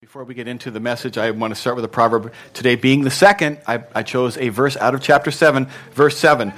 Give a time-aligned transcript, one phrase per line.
[0.00, 2.32] Before we get into the message, I want to start with a proverb.
[2.54, 6.54] Today, being the second, I, I, chose a verse out of chapter 7, verse 7.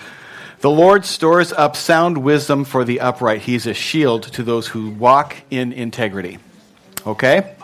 [0.60, 3.42] The Lord stores up sound wisdom for the upright.
[3.42, 6.38] He's a shield to those who walk in integrity.
[7.04, 7.56] Okay?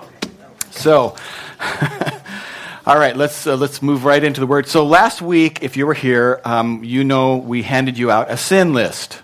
[0.73, 1.15] So,
[2.85, 4.67] all right, let's, uh, let's move right into the word.
[4.67, 8.37] So, last week, if you were here, um, you know we handed you out a
[8.37, 9.23] sin list.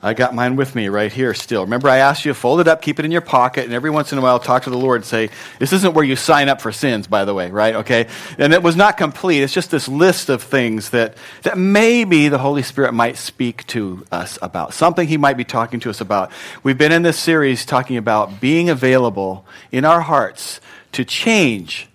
[0.08, 1.64] I got mine with me right here still.
[1.64, 3.90] Remember, I asked you to fold it up, keep it in your pocket, and every
[3.90, 5.30] once in a while talk to the Lord and say,
[5.60, 7.76] This isn't where you sign up for sins, by the way, right?
[7.76, 8.08] Okay?
[8.38, 9.44] And it was not complete.
[9.44, 14.06] It's just this list of things that, that maybe the Holy Spirit might speak to
[14.12, 16.32] us about, something He might be talking to us about.
[16.64, 20.62] We've been in this series talking about being available in our hearts
[20.94, 21.90] to change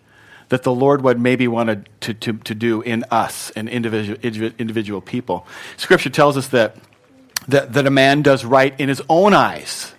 [0.50, 4.18] that the Lord would maybe want to, to, to do in us and individual,
[4.58, 5.46] individual people.
[5.78, 6.76] Scripture tells us that
[7.48, 9.92] that, that a man does right in his own eyes,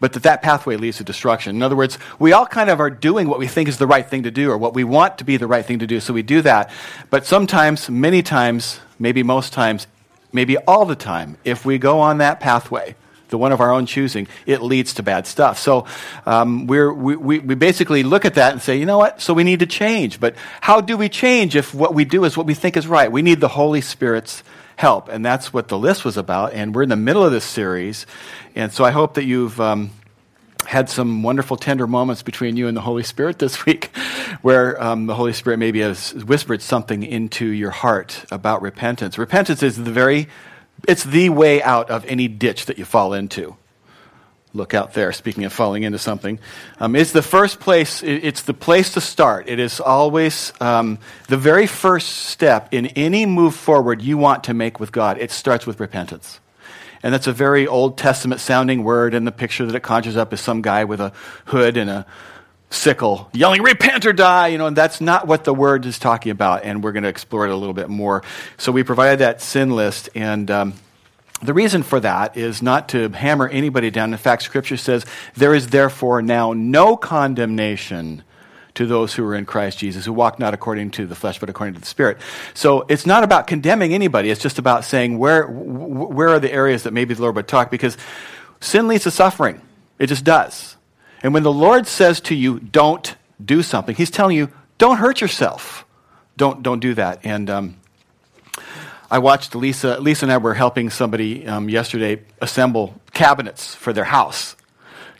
[0.00, 1.56] but that that pathway leads to destruction.
[1.56, 4.06] In other words, we all kind of are doing what we think is the right
[4.06, 6.12] thing to do or what we want to be the right thing to do, so
[6.12, 6.70] we do that.
[7.10, 9.86] But sometimes, many times, maybe most times,
[10.32, 12.96] maybe all the time, if we go on that pathway,
[13.28, 15.58] the one of our own choosing, it leads to bad stuff.
[15.58, 15.86] So
[16.26, 19.20] um, we we, we basically look at that and say, you know what?
[19.20, 20.20] So we need to change.
[20.20, 23.10] But how do we change if what we do is what we think is right?
[23.10, 24.42] We need the Holy Spirit's
[24.76, 25.08] help.
[25.08, 26.52] And that's what the list was about.
[26.52, 28.06] And we're in the middle of this series.
[28.54, 29.60] And so I hope that you've.
[29.60, 29.90] Um,
[30.66, 33.94] had some wonderful tender moments between you and the Holy Spirit this week,
[34.40, 39.18] where um, the Holy Spirit maybe has whispered something into your heart about repentance.
[39.18, 40.26] Repentance is the very,
[40.88, 43.58] it's the way out of any ditch that you fall into
[44.54, 46.38] look out there, speaking of falling into something,
[46.78, 49.48] um, it's the first place, it's the place to start.
[49.48, 54.54] It is always um, the very first step in any move forward you want to
[54.54, 55.18] make with God.
[55.18, 56.40] It starts with repentance.
[57.02, 60.32] And that's a very Old Testament sounding word, and the picture that it conjures up
[60.32, 61.12] is some guy with a
[61.46, 62.06] hood and a
[62.70, 64.48] sickle yelling, Repent or die!
[64.48, 67.10] You know, and that's not what the word is talking about, and we're going to
[67.10, 68.22] explore it a little bit more.
[68.56, 70.50] So we provided that sin list, and.
[70.50, 70.74] Um,
[71.44, 74.12] the reason for that is not to hammer anybody down.
[74.12, 78.22] In fact, Scripture says, There is therefore now no condemnation
[78.74, 81.48] to those who are in Christ Jesus, who walk not according to the flesh, but
[81.48, 82.18] according to the Spirit.
[82.54, 84.30] So it's not about condemning anybody.
[84.30, 87.70] It's just about saying, where, where are the areas that maybe the Lord would talk?
[87.70, 87.96] Because
[88.60, 89.60] sin leads to suffering.
[89.98, 90.76] It just does.
[91.22, 95.20] And when the Lord says to you, don't do something, He's telling you, don't hurt
[95.20, 95.84] yourself.
[96.36, 97.20] Don't, don't do that.
[97.24, 97.76] And um,
[99.10, 100.00] I watched Lisa.
[100.00, 104.56] Lisa and I were helping somebody um, yesterday assemble cabinets for their house.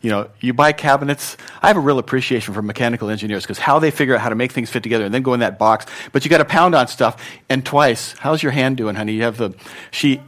[0.01, 1.35] You know, you buy cabinets.
[1.63, 4.35] I have a real appreciation for mechanical engineers because how they figure out how to
[4.35, 5.85] make things fit together and then go in that box.
[6.11, 7.23] But you got to pound on stuff.
[7.49, 9.13] And twice, how's your hand doing, honey?
[9.13, 9.55] You have the
[9.89, 10.21] she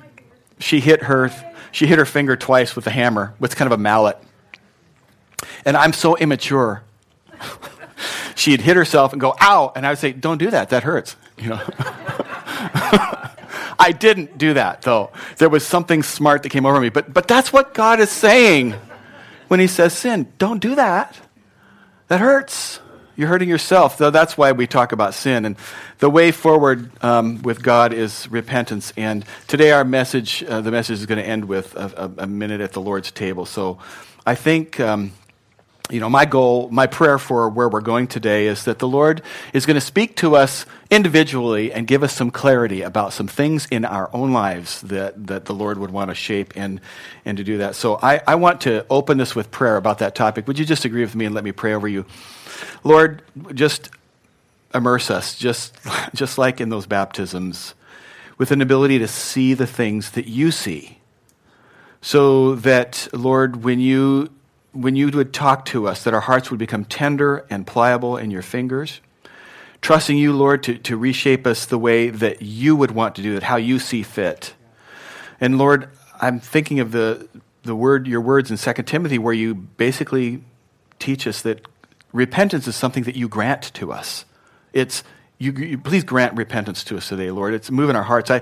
[0.60, 1.32] she hit her
[1.72, 4.18] she hit her finger twice with a hammer with kind of a mallet.
[5.64, 6.84] And I'm so immature.
[8.36, 9.72] She'd hit herself and go, ow.
[9.76, 10.70] And I would say, don't do that.
[10.70, 11.16] That hurts.
[11.38, 11.62] You know.
[13.80, 15.12] I didn't do that, though.
[15.38, 16.90] There was something smart that came over me.
[16.90, 18.76] But, but that's what God is saying
[19.48, 20.32] when He says sin.
[20.38, 21.20] Don't do that.
[22.08, 22.80] That hurts.
[23.16, 23.98] You're hurting yourself.
[23.98, 25.46] Though that's why we talk about sin.
[25.46, 25.56] And
[26.00, 28.94] the way forward um, with God is repentance.
[28.96, 32.62] And today, our message, uh, the message is going to end with a, a, minute
[32.62, 33.46] at the Lord's table.
[33.46, 33.80] So
[34.26, 34.80] I think.
[34.80, 35.12] Um,
[35.90, 39.22] you know, my goal, my prayer for where we're going today is that the Lord
[39.54, 43.68] is going to speak to us individually and give us some clarity about some things
[43.72, 46.82] in our own lives that, that the Lord would want to shape and,
[47.24, 47.76] and to do that.
[47.76, 50.48] So I, I want to open this with prayer about that topic.
[50.48, 52.06] Would you just agree with me and let me pray over you?
[52.84, 53.22] Lord,
[53.54, 53.90] just
[54.74, 55.74] immerse us, just,
[56.14, 57.74] just like in those baptisms,
[58.38, 60.98] with an ability to see the things that you see.
[62.02, 64.30] So that, Lord, when you
[64.78, 68.30] when you would talk to us, that our hearts would become tender and pliable in
[68.30, 69.02] your fingers.
[69.82, 73.36] Trusting you, Lord, to, to reshape us the way that you would want to do
[73.36, 74.54] it, how you see fit.
[75.40, 75.90] And Lord,
[76.22, 77.28] I'm thinking of the,
[77.64, 80.44] the word, your words in 2 Timothy, where you basically
[81.00, 81.68] teach us that
[82.14, 84.26] repentance is something that you grant to us.
[84.74, 85.04] It's
[85.40, 87.54] you, you, please grant repentance to us today, Lord.
[87.54, 88.32] It's moving our hearts.
[88.32, 88.42] I,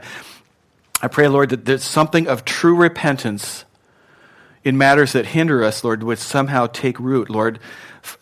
[1.02, 3.66] I pray, Lord, that there's something of true repentance
[4.66, 7.60] in matters that hinder us, Lord, would somehow take root, Lord,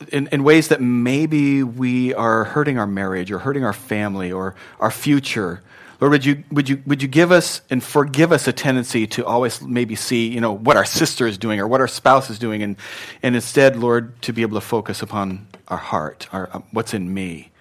[0.10, 4.54] in, in ways that maybe we are hurting our marriage or hurting our family or
[4.80, 5.64] our future.
[6.02, 9.26] Lord, would you, would, you, would you give us and forgive us a tendency to
[9.26, 12.38] always maybe see, you know, what our sister is doing or what our spouse is
[12.38, 12.76] doing, and,
[13.24, 17.14] and instead, Lord, to be able to focus upon our heart, our, uh, what's in
[17.14, 17.52] me.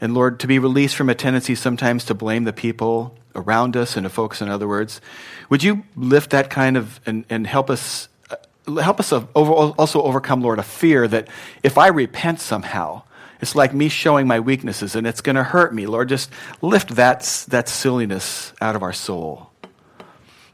[0.00, 3.96] And Lord, to be released from a tendency sometimes to blame the people around us
[3.96, 5.00] and to focus in other words.
[5.48, 10.02] Would you lift that kind of and, and help us uh, help us over, also
[10.02, 11.28] overcome, Lord, a fear that
[11.62, 13.02] if I repent somehow,
[13.40, 15.86] it's like me showing my weaknesses and it's going to hurt me.
[15.86, 16.30] Lord, just
[16.60, 19.50] lift that, that silliness out of our soul.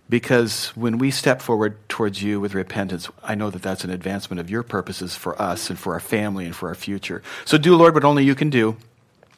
[0.08, 4.38] Because when we step forward towards you with repentance, I know that that's an advancement
[4.38, 7.22] of your purposes for us and for our family and for our future.
[7.46, 8.76] So do, Lord, what only you can do.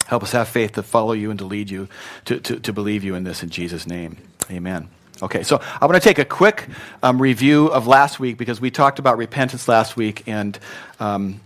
[0.07, 1.89] Help us have faith to follow you and to lead you,
[2.27, 4.17] to, to, to believe you in this in Jesus' name.
[4.51, 4.89] Amen.
[5.23, 6.69] Okay, so I want to take a quick
[7.03, 10.59] um, review of last week because we talked about repentance last week, and
[11.01, 11.41] um,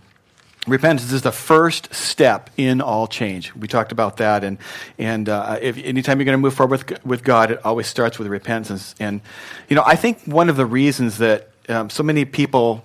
[0.67, 3.55] repentance is the first step in all change.
[3.55, 4.57] We talked about that, and
[4.97, 8.19] and uh, if, anytime you're going to move forward with, with God, it always starts
[8.19, 8.93] with repentance.
[8.99, 9.21] And
[9.69, 12.83] you know, I think one of the reasons that um, so many people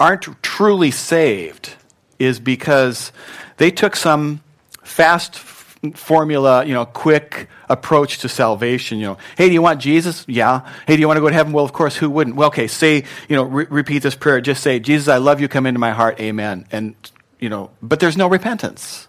[0.00, 1.74] aren't truly saved
[2.18, 3.12] is because
[3.58, 4.40] they took some
[4.82, 5.36] fast
[5.94, 8.98] formula, you know, quick approach to salvation.
[8.98, 10.24] You know, hey, do you want Jesus?
[10.28, 10.60] Yeah.
[10.86, 11.52] Hey, do you want to go to heaven?
[11.52, 12.36] Well, of course, who wouldn't?
[12.36, 14.40] Well, okay, say, you know, re- repeat this prayer.
[14.40, 15.48] Just say, Jesus, I love you.
[15.48, 16.20] Come into my heart.
[16.20, 16.66] Amen.
[16.72, 16.94] And,
[17.38, 19.08] you know, but there's no repentance.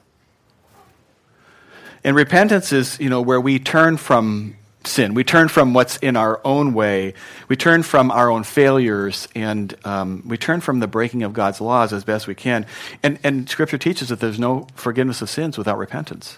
[2.04, 4.56] And repentance is, you know, where we turn from
[4.88, 5.14] sin.
[5.14, 7.14] We turn from what's in our own way.
[7.50, 11.60] We turn from our own failures, and um, we turn from the breaking of God's
[11.60, 12.66] laws as best we can.
[13.04, 16.38] And, and Scripture teaches that there's no forgiveness of sins without repentance.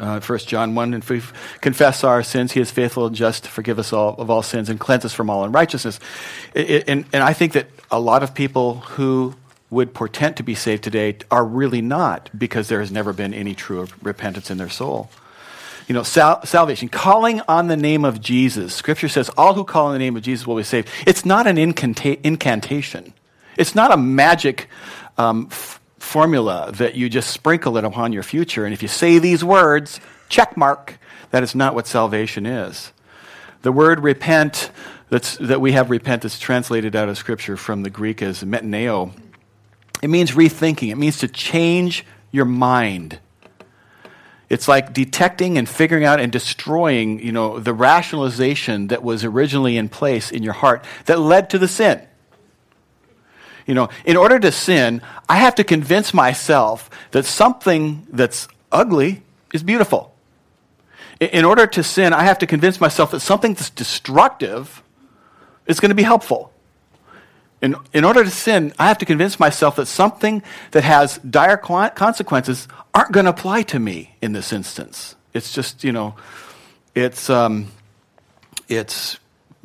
[0.00, 1.20] Uh, 1 John 1, and if we
[1.60, 4.68] confess our sins, he is faithful and just to forgive us all of all sins
[4.68, 5.98] and cleanse us from all unrighteousness.
[6.54, 9.34] It, it, and, and I think that a lot of people who
[9.70, 13.54] would portend to be saved today are really not because there has never been any
[13.54, 15.10] true repentance in their soul.
[15.88, 18.74] You know, sal- salvation, calling on the name of Jesus.
[18.74, 20.88] Scripture says, all who call on the name of Jesus will be saved.
[21.06, 23.14] It's not an incanta- incantation,
[23.56, 24.68] it's not a magic
[25.16, 25.48] um,
[25.98, 28.64] formula that you just sprinkle it upon your future.
[28.64, 30.98] And if you say these words, check mark,
[31.30, 32.92] that is not what salvation is.
[33.62, 34.70] The word repent
[35.10, 39.12] that's, that we have repent is translated out of Scripture from the Greek as metanoeo.
[40.02, 43.18] It means rethinking, it means to change your mind.
[44.48, 49.76] It's like detecting and figuring out and destroying, you know, the rationalization that was originally
[49.76, 52.07] in place in your heart that led to the sin.
[53.68, 59.22] You know, in order to sin, I have to convince myself that something that's ugly
[59.52, 60.14] is beautiful.
[61.20, 64.82] In order to sin, I have to convince myself that something that's destructive
[65.66, 66.50] is going to be helpful.
[67.60, 71.58] In, in order to sin, I have to convince myself that something that has dire
[71.58, 75.14] consequences aren't going to apply to me in this instance.
[75.34, 76.14] It's just, you know,
[76.94, 77.66] it's, um,
[78.66, 79.18] it's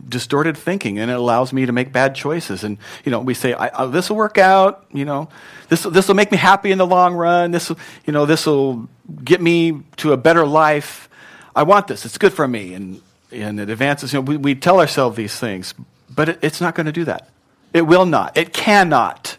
[0.07, 2.63] distorted thinking and it allows me to make bad choices.
[2.63, 5.29] And you know we say uh, this will work out you know.
[5.69, 7.51] This this will make me happy in the long run.
[7.51, 7.71] This
[8.05, 8.87] you know this will
[9.23, 11.09] get me to a better life.
[11.55, 12.05] I want this.
[12.05, 12.73] It's good for me.
[12.73, 13.01] And
[13.31, 15.73] and it advances you know we, we tell ourselves these things
[16.13, 17.29] but it, it's not going to do that.
[17.73, 18.37] It will not.
[18.37, 19.37] It cannot.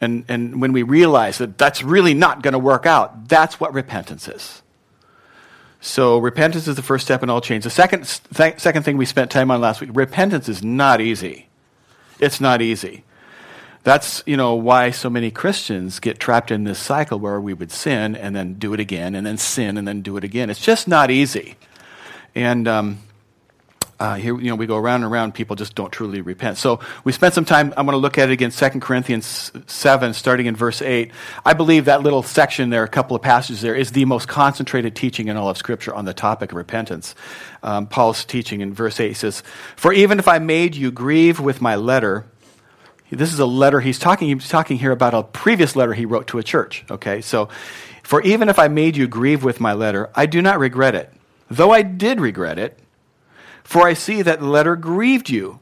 [0.00, 3.72] And and when we realize that that's really not going to work out that's what
[3.72, 4.62] repentance is
[5.80, 7.64] so repentance is the first step in all change.
[7.64, 11.48] The second, th- second thing we spent time on last week, repentance is not easy.
[12.18, 13.04] It's not easy.
[13.82, 17.70] That's, you know, why so many Christians get trapped in this cycle where we would
[17.70, 20.50] sin and then do it again and then sin and then do it again.
[20.50, 21.54] It's just not easy.
[22.34, 22.98] And um,
[23.98, 26.58] uh, here, you know, we go around and around, people just don't truly repent.
[26.58, 30.12] So we spent some time, I'm going to look at it again, 2 Corinthians 7,
[30.12, 31.10] starting in verse 8.
[31.44, 34.94] I believe that little section there, a couple of passages there, is the most concentrated
[34.94, 37.14] teaching in all of Scripture on the topic of repentance.
[37.62, 39.42] Um, Paul's teaching in verse 8 he says,
[39.76, 42.26] For even if I made you grieve with my letter,
[43.10, 46.26] this is a letter he's talking, he's talking here about a previous letter he wrote
[46.28, 47.20] to a church, okay?
[47.20, 47.48] So,
[48.02, 51.12] for even if I made you grieve with my letter, I do not regret it.
[51.50, 52.78] Though I did regret it,
[53.66, 55.58] for I see that the letter grieved you,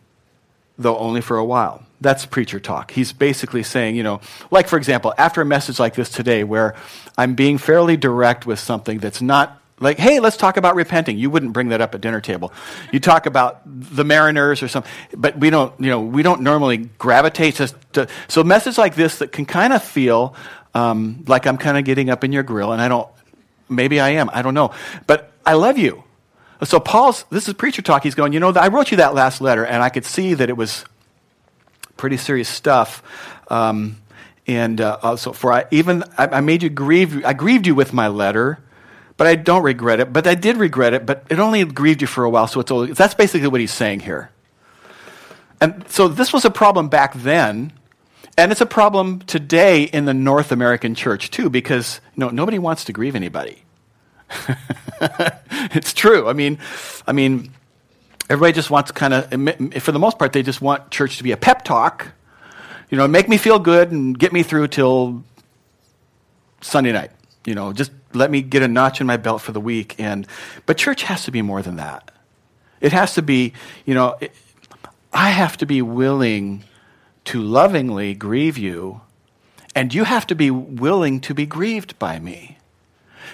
[0.76, 1.82] though only for a while.
[2.02, 2.90] That's preacher talk.
[2.90, 4.20] He's basically saying, you know,
[4.50, 6.76] like for example, after a message like this today, where
[7.16, 11.16] I'm being fairly direct with something that's not like, hey, let's talk about repenting.
[11.16, 12.52] You wouldn't bring that up at dinner table.
[12.92, 16.76] You talk about the mariners or something, but we don't, you know, we don't normally
[16.98, 17.74] gravitate to.
[17.94, 20.34] to so a message like this that can kind of feel
[20.74, 23.08] um, like I'm kind of getting up in your grill, and I don't.
[23.70, 24.28] Maybe I am.
[24.30, 24.72] I don't know,
[25.06, 26.03] but I love you.
[26.62, 28.04] So Paul's, this is preacher talk.
[28.04, 30.48] He's going, you know, I wrote you that last letter, and I could see that
[30.48, 30.84] it was
[31.96, 33.02] pretty serious stuff.
[33.48, 34.00] Um,
[34.46, 37.24] and uh, also, for I even I, I, made you grieve.
[37.24, 38.58] I grieved you with my letter,
[39.16, 40.12] but I don't regret it.
[40.12, 41.06] But I did regret it.
[41.06, 42.46] But it only grieved you for a while.
[42.46, 44.30] So it's only, that's basically what he's saying here.
[45.60, 47.72] And so this was a problem back then,
[48.36, 52.58] and it's a problem today in the North American church too, because you know, nobody
[52.58, 53.63] wants to grieve anybody.
[55.74, 56.28] it's true.
[56.28, 56.58] I mean,
[57.06, 57.50] I mean,
[58.28, 61.32] everybody just wants kind of, for the most part, they just want church to be
[61.32, 62.08] a pep talk,
[62.90, 65.24] you know, make me feel good and get me through till
[66.60, 67.10] Sunday night.
[67.44, 69.96] You know, just let me get a notch in my belt for the week.
[69.98, 70.26] And
[70.66, 72.10] but church has to be more than that.
[72.80, 73.52] It has to be,
[73.84, 74.32] you know, it,
[75.12, 76.64] I have to be willing
[77.26, 79.00] to lovingly grieve you,
[79.74, 82.53] and you have to be willing to be grieved by me.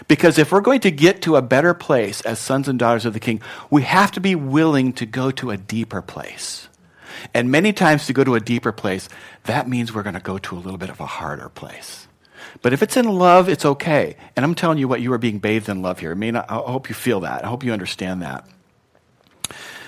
[0.08, 3.12] Because if we're going to get to a better place as sons and daughters of
[3.12, 3.40] the King,
[3.70, 6.68] we have to be willing to go to a deeper place.
[7.34, 9.08] And many times to go to a deeper place,
[9.44, 12.06] that means we're going to go to a little bit of a harder place.
[12.62, 14.16] But if it's in love, it's okay.
[14.36, 16.12] And I'm telling you what, you are being bathed in love here.
[16.12, 17.44] I mean, I hope you feel that.
[17.44, 18.46] I hope you understand that.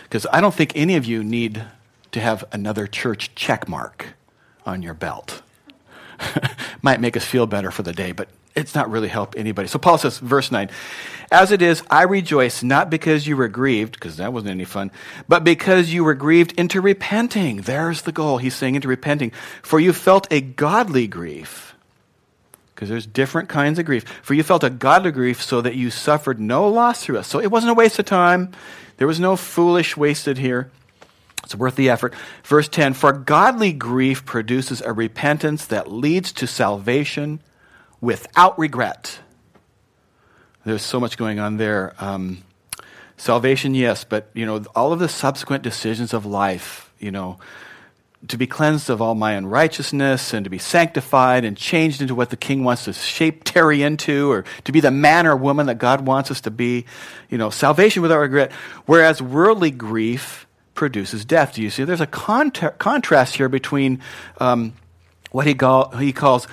[0.05, 1.65] Because I don't think any of you need
[2.13, 4.15] to have another church check mark
[4.67, 5.43] on your belt.
[6.83, 9.69] Might make us feel better for the day, but it's not really help anybody.
[9.69, 10.69] So Paul says, verse 9,
[11.31, 14.91] As it is, I rejoice not because you were grieved, because that wasn't any fun,
[15.27, 17.63] but because you were grieved into repenting.
[17.63, 18.39] There's the goal.
[18.39, 19.33] He's saying into repenting.
[19.63, 21.75] For you felt a godly grief.
[22.75, 24.05] Because there's different kinds of grief.
[24.23, 27.29] For you felt a godly grief so that you suffered no loss through us.
[27.29, 28.53] So it wasn't a waste of time.
[28.99, 30.71] There was no foolish wasted here.
[31.45, 32.15] It's worth the effort.
[32.45, 37.41] Verse 10 For godly grief produces a repentance that leads to salvation
[38.03, 39.21] without regret.
[40.67, 41.95] There's so much going on there.
[41.99, 42.43] Um,
[43.17, 46.93] salvation, yes, but you know all of the subsequent decisions of life.
[46.99, 47.39] You know,
[48.29, 52.31] to be cleansed of all my unrighteousness and to be sanctified and changed into what
[52.31, 55.79] the King wants to shape Terry into, or to be the man or woman that
[55.79, 56.85] God wants us to be.
[57.31, 58.53] You know, salvation without regret.
[58.87, 61.55] Whereas worldly grief produces death.
[61.55, 61.85] Do you see?
[61.85, 64.01] There's a contra- contrast here between
[64.39, 64.75] um,
[65.31, 66.47] what he, call, he calls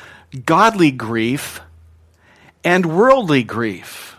[0.45, 1.62] godly grief
[2.63, 4.09] and worldly grief.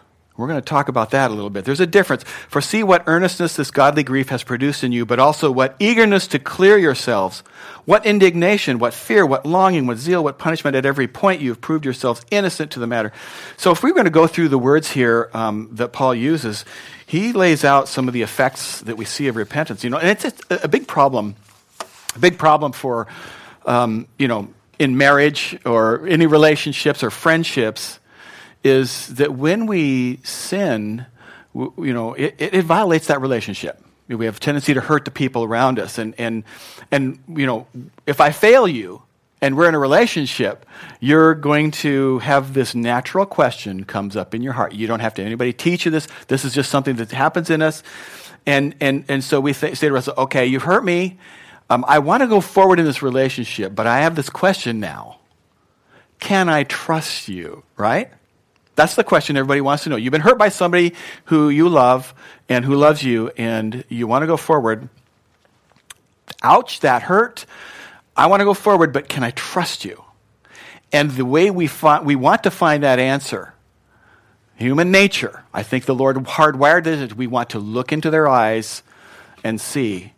[0.40, 1.66] We're going to talk about that a little bit.
[1.66, 2.22] There's a difference.
[2.48, 6.26] For see what earnestness this godly grief has produced in you, but also what eagerness
[6.28, 7.40] to clear yourselves,
[7.84, 10.76] what indignation, what fear, what longing, what zeal, what punishment.
[10.76, 13.12] At every point you have proved yourselves innocent to the matter.
[13.58, 16.64] So if we're going to go through the words here um, that Paul uses,
[17.04, 19.84] he lays out some of the effects that we see of repentance.
[19.84, 21.36] You know, and it's, a big problem,
[22.14, 23.08] a big problem for,
[23.66, 24.48] um, you know,
[24.80, 28.00] in marriage or any relationships or friendships
[28.64, 31.04] is that when we sin,
[31.54, 33.78] you know, it, it violates that relationship.
[34.08, 35.98] We have a tendency to hurt the people around us.
[35.98, 36.44] And, and,
[36.90, 37.66] and, you know,
[38.06, 39.02] if I fail you
[39.42, 40.64] and we're in a relationship,
[40.98, 44.72] you're going to have this natural question comes up in your heart.
[44.72, 46.08] You don't have to anybody teach you this.
[46.28, 47.82] This is just something that happens in us.
[48.46, 51.18] And, and, and so we th- say to ourselves, okay, you've hurt me.
[51.70, 55.20] Um, I want to go forward in this relationship, but I have this question now.
[56.18, 57.62] Can I trust you?
[57.76, 58.10] Right?
[58.74, 59.96] That's the question everybody wants to know.
[59.96, 60.94] You've been hurt by somebody
[61.26, 62.12] who you love
[62.48, 64.88] and who loves you, and you want to go forward.
[66.42, 67.46] Ouch, that hurt.
[68.16, 70.04] I want to go forward, but can I trust you?
[70.92, 71.70] And the way we,
[72.02, 73.54] we want to find that answer,
[74.56, 77.16] human nature, I think the Lord hardwired it.
[77.16, 78.82] We want to look into their eyes
[79.44, 80.14] and see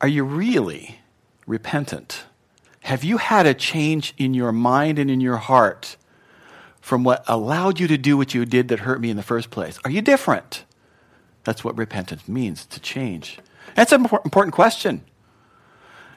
[0.00, 1.00] are you really
[1.46, 2.24] repentant?
[2.82, 5.96] Have you had a change in your mind and in your heart?
[6.88, 9.50] from what allowed you to do what you did that hurt me in the first
[9.50, 9.78] place?
[9.84, 10.64] Are you different?
[11.44, 13.38] That's what repentance means, to change.
[13.74, 15.02] That's an important question.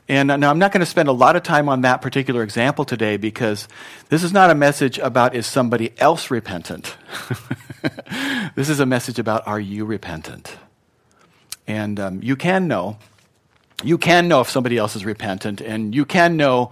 [0.07, 2.85] And now I'm not going to spend a lot of time on that particular example
[2.85, 3.67] today because
[4.07, 6.95] this is not a message about is somebody else repentant.
[8.55, 10.55] this is a message about are you repentant?
[11.67, 12.97] And um, you can know.
[13.83, 16.71] You can know if somebody else is repentant, and you can know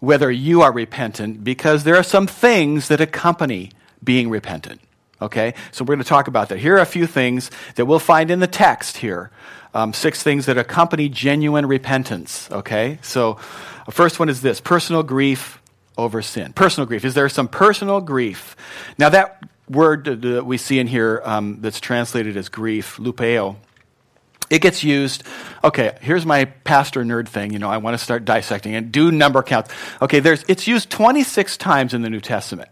[0.00, 3.70] whether you are repentant because there are some things that accompany
[4.02, 4.80] being repentant.
[5.20, 5.54] Okay?
[5.72, 6.58] So we're going to talk about that.
[6.58, 9.30] Here are a few things that we'll find in the text here.
[9.72, 12.50] Um, six things that accompany genuine repentance.
[12.50, 12.98] Okay?
[13.02, 13.38] So
[13.86, 15.60] the first one is this personal grief
[15.96, 16.52] over sin.
[16.52, 17.04] Personal grief.
[17.04, 18.56] Is there some personal grief?
[18.98, 23.56] Now, that word that we see in here um, that's translated as grief, lupeo,
[24.50, 25.22] it gets used.
[25.62, 27.52] Okay, here's my pastor nerd thing.
[27.52, 29.72] You know, I want to start dissecting and do number counts.
[30.02, 32.68] Okay, there's, it's used 26 times in the New Testament.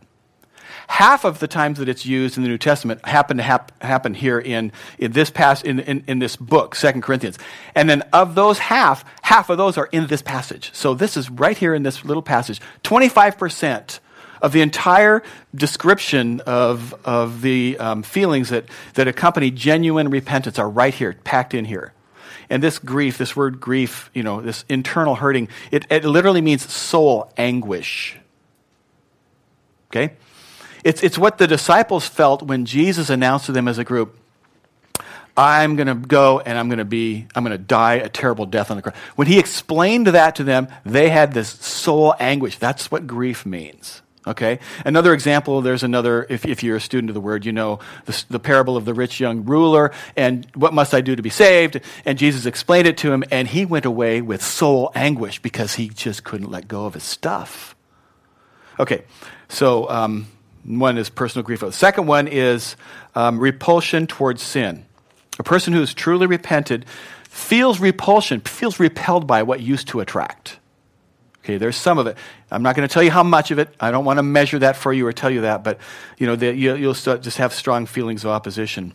[0.89, 4.13] Half of the times that it's used in the New Testament happen to hap, happen
[4.13, 7.39] here in, in this pass, in, in, in this book, Second Corinthians.
[7.75, 10.71] And then of those half, half of those are in this passage.
[10.75, 12.61] So this is right here in this little passage.
[12.85, 14.01] 25%
[14.43, 15.23] of the entire
[15.55, 21.55] description of, of the um, feelings that, that accompany genuine repentance are right here, packed
[21.55, 21.95] in here.
[22.51, 26.71] And this grief, this word grief, you know, this internal hurting, it, it literally means
[26.71, 28.19] soul anguish.
[29.91, 30.15] Okay?
[30.85, 34.19] It's, it's what the disciples felt when Jesus announced to them as a group,
[35.37, 38.45] I'm going to go and I'm going to be, I'm going to die a terrible
[38.45, 38.97] death on the cross.
[39.15, 42.59] When he explained that to them, they had this soul anguish.
[42.59, 44.03] That's what grief means.
[44.27, 44.61] Okay?
[44.85, 48.25] Another example, there's another, if, if you're a student of the word, you know the,
[48.31, 51.81] the parable of the rich young ruler and what must I do to be saved?
[52.05, 55.89] And Jesus explained it to him, and he went away with soul anguish because he
[55.89, 57.75] just couldn't let go of his stuff.
[58.79, 59.03] Okay,
[59.49, 60.27] so um,
[60.65, 61.61] one is personal grief.
[61.61, 62.77] The second one is
[63.15, 64.85] um, repulsion towards sin.
[65.39, 66.87] A person who has truly repented
[67.29, 70.59] feels repulsion, feels repelled by what used to attract.
[71.43, 72.17] Okay, there's some of it.
[72.53, 73.75] I'm not going to tell you how much of it.
[73.81, 75.79] I don't want to measure that for you or tell you that, but
[76.17, 78.93] you know, the, you, will just have strong feelings of opposition.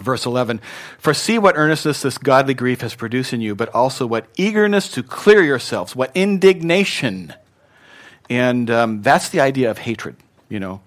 [0.00, 0.60] Verse 11
[0.98, 4.88] For see what earnestness this godly grief has produced in you, but also what eagerness
[4.92, 7.34] to clear yourselves, what indignation.
[8.30, 10.16] And um, that's the idea of hatred,
[10.48, 10.80] you know.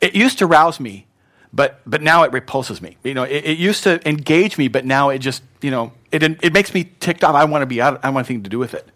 [0.00, 1.06] It used to rouse me
[1.54, 2.96] but but now it repulses me.
[3.04, 6.22] You know, it, it, used to engage me, but now it just you know it
[6.22, 7.36] it makes me ticked off.
[7.36, 8.04] I want to be out.
[8.04, 8.88] I want anything to do with it.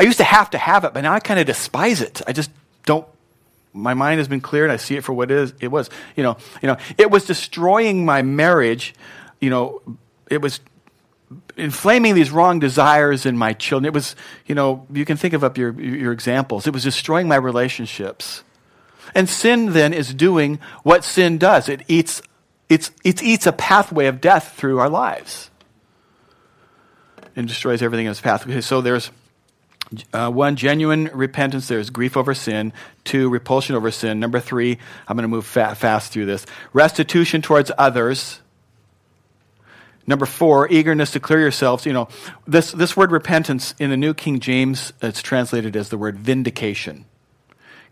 [0.00, 2.22] I used to have to have it, but now I kind of despise it.
[2.26, 2.50] I just
[2.86, 3.06] don't.
[3.74, 4.70] My mind has been cleared.
[4.70, 5.52] I see it for what it is.
[5.60, 8.94] It was, you know, you know, it was destroying my marriage.
[9.42, 9.82] You know,
[10.30, 10.60] it was
[11.54, 13.84] inflaming these wrong desires in my children.
[13.84, 14.16] It was,
[14.46, 16.66] you know, you can think of up your your examples.
[16.66, 18.42] It was destroying my relationships.
[19.14, 22.22] And sin then is doing what sin does it eats,
[22.70, 25.50] it's, it eats a pathway of death through our lives
[27.36, 28.64] and destroys everything in its path.
[28.64, 29.10] So there's
[30.12, 31.68] uh, one, genuine repentance.
[31.68, 32.72] There's grief over sin.
[33.04, 34.20] Two, repulsion over sin.
[34.20, 34.78] Number three,
[35.08, 36.46] I'm going to move fa- fast through this.
[36.72, 38.40] Restitution towards others.
[40.06, 41.86] Number four, eagerness to clear yourselves.
[41.86, 42.08] You know,
[42.46, 47.04] this, this word repentance in the New King James, it's translated as the word vindication.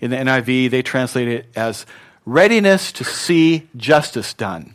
[0.00, 1.84] In the NIV, they translate it as
[2.24, 4.74] readiness to see justice done.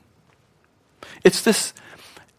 [1.24, 1.74] It's this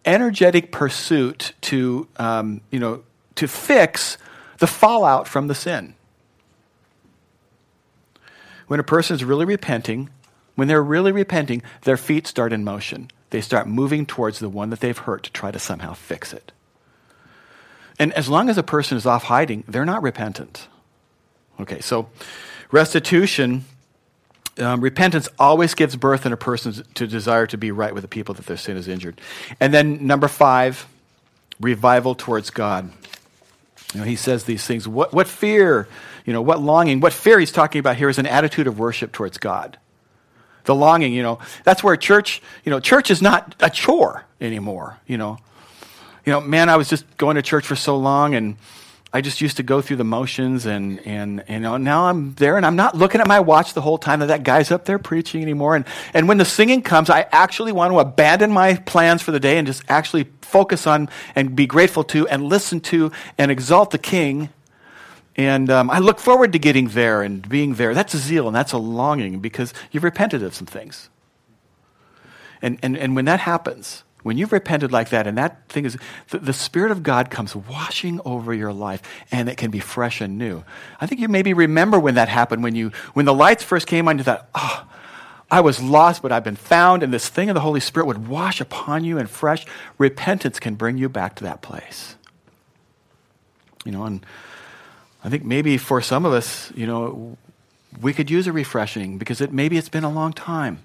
[0.04, 3.02] energetic pursuit to, um, you know,
[3.36, 4.18] to fix
[4.64, 5.92] the fallout from the sin.
[8.66, 10.08] When a person is really repenting,
[10.54, 13.10] when they're really repenting, their feet start in motion.
[13.28, 16.50] They start moving towards the one that they've hurt to try to somehow fix it.
[17.98, 20.66] And as long as a person is off hiding, they're not repentant.
[21.60, 22.08] Okay, so
[22.70, 23.66] Restitution,
[24.56, 28.08] um, repentance always gives birth in a person to desire to be right with the
[28.08, 29.20] people that their sin has injured.
[29.60, 30.88] And then number five,
[31.60, 32.90] revival towards God.
[33.94, 34.88] You know, he says these things.
[34.88, 35.88] What, what fear,
[36.26, 39.12] you know, what longing, what fear he's talking about here is an attitude of worship
[39.12, 39.78] towards God.
[40.64, 44.98] The longing, you know, that's where church, you know, church is not a chore anymore,
[45.06, 45.38] you know.
[46.26, 48.56] You know, man, I was just going to church for so long and
[49.14, 52.66] I just used to go through the motions, and, and, and now I'm there, and
[52.66, 55.40] I'm not looking at my watch the whole time that that guy's up there preaching
[55.40, 55.76] anymore.
[55.76, 59.38] And, and when the singing comes, I actually want to abandon my plans for the
[59.38, 63.92] day and just actually focus on and be grateful to and listen to and exalt
[63.92, 64.48] the King.
[65.36, 67.94] And um, I look forward to getting there and being there.
[67.94, 71.08] That's a zeal and that's a longing because you've repented of some things.
[72.60, 75.98] And, and, and when that happens, when you've repented like that, and that thing is,
[76.30, 80.22] the, the, Spirit of God comes washing over your life, and it can be fresh
[80.22, 80.64] and new.
[80.98, 84.08] I think you maybe remember when that happened, when, you, when the lights first came
[84.08, 84.86] on, you thought, oh,
[85.50, 88.26] I was lost, but I've been found, and this thing of the Holy Spirit would
[88.26, 89.66] wash upon you, and fresh
[89.98, 92.16] repentance can bring you back to that place.
[93.84, 94.24] You know, and
[95.22, 97.36] I think maybe for some of us, you know,
[98.00, 100.78] we could use a refreshing because it, maybe it's been a long time.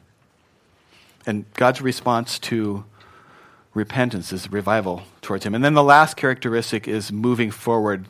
[1.25, 2.84] And God's response to
[3.79, 5.55] repentance, is revival towards Him.
[5.55, 8.05] And then the last characteristic is moving forward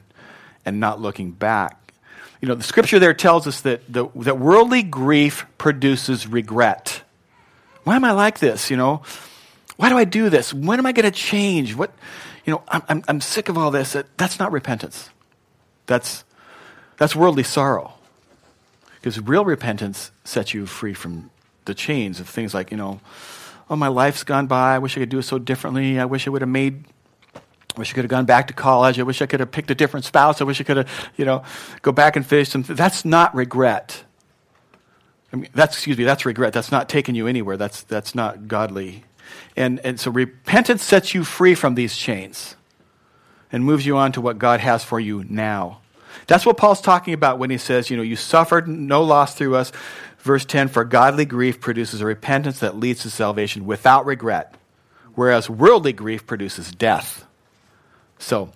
[0.65, 1.93] and not looking back.
[2.41, 7.03] You know, the scripture there tells us that, the, that worldly grief produces regret.
[7.83, 8.69] Why am I like this?
[8.69, 9.03] You know,
[9.77, 10.53] why do I do this?
[10.53, 11.75] When am I going to change?
[11.75, 11.91] What,
[12.45, 13.95] you know, I'm, I'm, I'm sick of all this.
[14.17, 15.09] That's not repentance.
[15.85, 16.23] That's,
[16.97, 17.93] that's worldly sorrow.
[18.95, 21.29] Because real repentance sets you free from
[21.65, 22.99] the chains of things like, you know,
[23.69, 24.75] oh, my life's gone by.
[24.75, 25.99] I wish I could do it so differently.
[25.99, 26.85] I wish I would have made,
[27.35, 28.99] I wish I could have gone back to college.
[28.99, 30.41] I wish I could have picked a different spouse.
[30.41, 31.43] I wish I could have, you know,
[31.81, 32.63] go back and finish some.
[32.63, 34.03] That's not regret.
[35.31, 36.53] I mean, that's, excuse me, that's regret.
[36.53, 37.57] That's not taking you anywhere.
[37.57, 39.03] That's, that's not godly.
[39.55, 42.55] And, and so repentance sets you free from these chains
[43.51, 45.81] and moves you on to what God has for you now.
[46.27, 49.55] That's what Paul's talking about when he says, you know, you suffered no loss through
[49.55, 49.71] us.
[50.19, 54.55] Verse 10 For godly grief produces a repentance that leads to salvation without regret,
[55.15, 57.25] whereas worldly grief produces death.
[58.17, 58.51] So,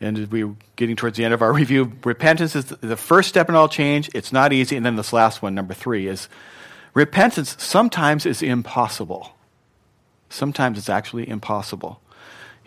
[0.00, 1.92] and we're getting towards the end of our review.
[2.04, 4.10] Repentance is the first step in all change.
[4.14, 4.76] It's not easy.
[4.76, 6.28] And then this last one, number three, is
[6.94, 9.34] repentance sometimes is impossible.
[10.30, 12.00] Sometimes it's actually impossible.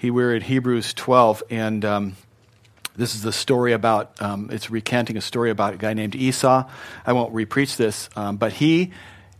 [0.01, 2.15] We're in Hebrews 12, and um,
[2.97, 6.67] this is the story about, um, it's recanting a story about a guy named Esau.
[7.05, 8.91] I won't repreach this, um, but he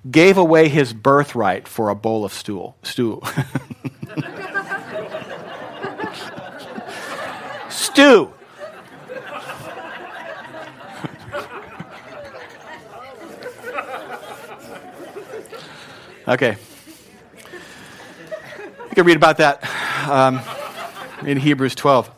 [0.10, 3.20] gave away his birthright for a bowl of stool, stew.
[7.70, 8.32] stew.
[16.28, 16.58] okay.
[18.90, 19.68] You can read about that
[20.08, 20.40] um,
[21.28, 22.17] in Hebrews 12.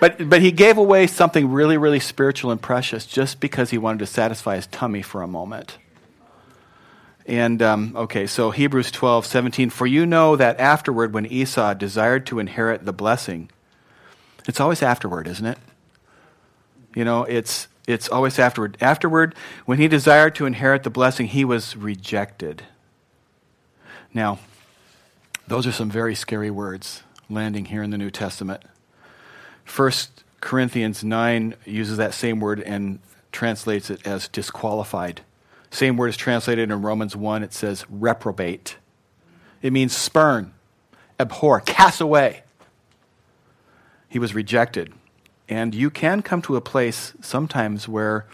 [0.00, 3.98] But, but he gave away something really, really spiritual and precious just because he wanted
[3.98, 5.76] to satisfy his tummy for a moment.
[7.26, 9.70] And, um, okay, so Hebrews 12, 17.
[9.70, 13.50] For you know that afterward, when Esau desired to inherit the blessing,
[14.48, 15.58] it's always afterward, isn't it?
[16.96, 18.78] You know, it's, it's always afterward.
[18.80, 19.34] Afterward,
[19.66, 22.64] when he desired to inherit the blessing, he was rejected.
[24.14, 24.38] Now,
[25.46, 28.62] those are some very scary words landing here in the New Testament.
[29.70, 32.98] First Corinthians 9 uses that same word and
[33.30, 35.20] translates it as disqualified.
[35.70, 37.44] Same word is translated in Romans 1.
[37.44, 38.78] It says reprobate.
[39.62, 40.54] It means spurn,
[41.20, 42.42] abhor, cast away.
[44.08, 44.92] He was rejected.
[45.48, 48.26] And you can come to a place sometimes where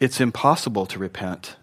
[0.00, 1.54] it's impossible to repent.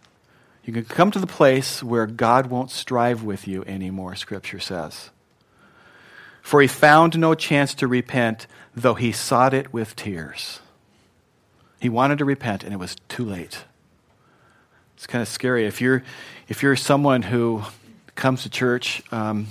[0.63, 5.09] You can come to the place where God won't strive with you anymore, Scripture says.
[6.47, 10.61] For he found no chance to repent, though he sought it with tears.
[11.81, 13.65] He wanted to repent, and it was too late.
[14.95, 15.65] It's kind of scary.
[15.65, 16.05] If you're,
[16.47, 17.63] if you're someone who
[18.15, 19.47] comes to church, um,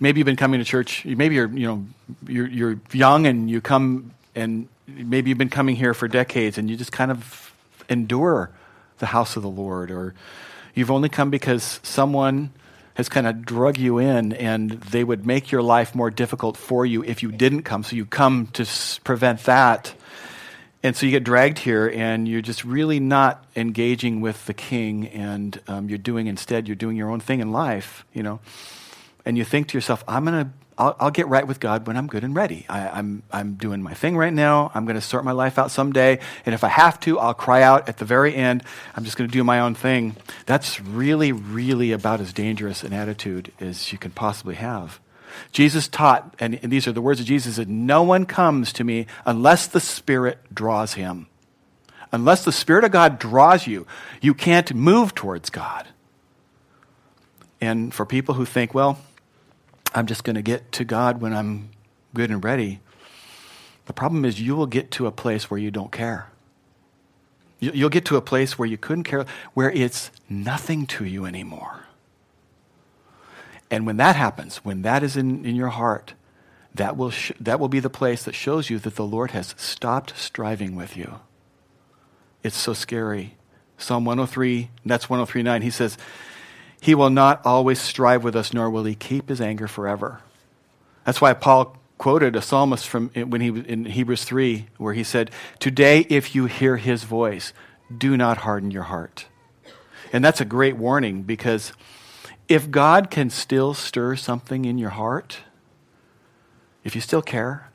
[0.00, 1.86] maybe you've been coming to church, maybe you're, you know,
[2.26, 6.70] you're, you're young and you come, and maybe you've been coming here for decades, and
[6.70, 7.52] you just kind of
[7.90, 8.48] endure
[9.00, 10.14] the house of the Lord, or
[10.74, 12.52] you've only come because someone
[12.96, 16.86] has kind of drug you in and they would make your life more difficult for
[16.86, 17.82] you if you didn't come.
[17.82, 19.94] So you come to s- prevent that.
[20.82, 25.08] And so you get dragged here and you're just really not engaging with the king
[25.08, 28.40] and um, you're doing instead, you're doing your own thing in life, you know.
[29.26, 31.96] And you think to yourself, I'm going to I'll, I'll, get right with God when
[31.96, 32.66] I'm good and ready.
[32.68, 34.70] I, am I'm, I'm doing my thing right now.
[34.74, 36.18] I'm going to sort my life out someday.
[36.44, 38.62] And if I have to, I'll cry out at the very end.
[38.94, 40.16] I'm just going to do my own thing.
[40.44, 45.00] That's really, really about as dangerous an attitude as you can possibly have.
[45.52, 48.84] Jesus taught, and, and these are the words of Jesus, that no one comes to
[48.84, 51.26] me unless the Spirit draws him.
[52.12, 53.86] Unless the Spirit of God draws you,
[54.20, 55.86] you can't move towards God.
[57.60, 58.98] And for people who think, well,
[59.94, 61.70] I'm just going to get to God when I'm
[62.14, 62.80] good and ready.
[63.86, 66.30] The problem is, you will get to a place where you don't care.
[67.58, 71.84] You'll get to a place where you couldn't care, where it's nothing to you anymore.
[73.70, 76.14] And when that happens, when that is in, in your heart,
[76.74, 79.54] that will, sh- that will be the place that shows you that the Lord has
[79.56, 81.20] stopped striving with you.
[82.42, 83.36] It's so scary.
[83.78, 85.96] Psalm 103, that's 103.9, he says,
[86.86, 90.20] he will not always strive with us, nor will he keep his anger forever.
[91.04, 95.32] That's why Paul quoted a psalmist from when he in Hebrews 3 where he said,
[95.58, 97.52] "Today if you hear his voice,
[97.90, 99.26] do not harden your heart."
[100.12, 101.72] And that's a great warning because
[102.46, 105.38] if God can still stir something in your heart,
[106.84, 107.68] if you still care,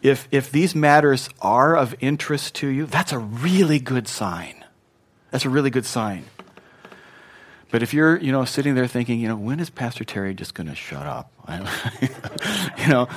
[0.00, 4.64] if if these matters are of interest to you, that's a really good sign.
[5.32, 6.26] That's a really good sign.
[7.74, 10.54] But if you're, you know, sitting there thinking, you know, when is Pastor Terry just
[10.54, 11.32] going to shut up?
[12.78, 13.08] you know,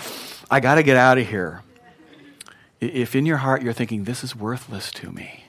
[0.50, 1.62] I got to get out of here.
[2.82, 5.43] If in your heart you're thinking, this is worthless to me,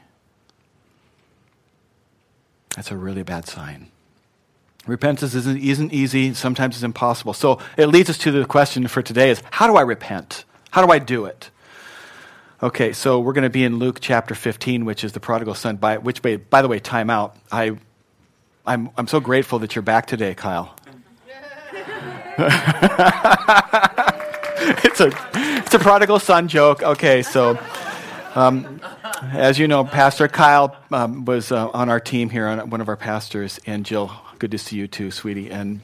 [2.77, 3.91] that's a really bad sign.
[4.87, 7.33] Repentance isn't, isn't easy, sometimes it's impossible.
[7.33, 10.45] So it leads us to the question for today is how do I repent?
[10.71, 11.49] How do I do it?
[12.63, 15.77] Okay, so we're going to be in Luke chapter 15, which is the prodigal son.
[15.77, 17.35] By, which, by, by the way, time out.
[17.51, 17.79] I
[18.69, 20.77] I'm, I'm so grateful that you're back today, Kyle.
[24.85, 26.83] it's, a, it's a prodigal son joke.
[26.83, 27.59] Okay, so
[28.35, 28.83] um,
[29.33, 32.91] as you know, Pastor Kyle um, was uh, on our team here, on one of
[32.91, 35.51] our pastors, and Jill, good to see you too, sweetie.
[35.51, 35.81] And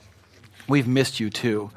[0.68, 1.70] we've missed you too.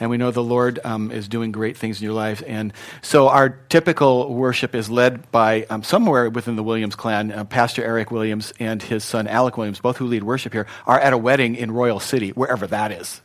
[0.00, 2.42] And we know the Lord um, is doing great things in your life.
[2.46, 7.30] And so our typical worship is led by um, somewhere within the Williams clan.
[7.30, 10.98] Uh, Pastor Eric Williams and his son Alec Williams, both who lead worship here, are
[10.98, 13.20] at a wedding in Royal City, wherever that is.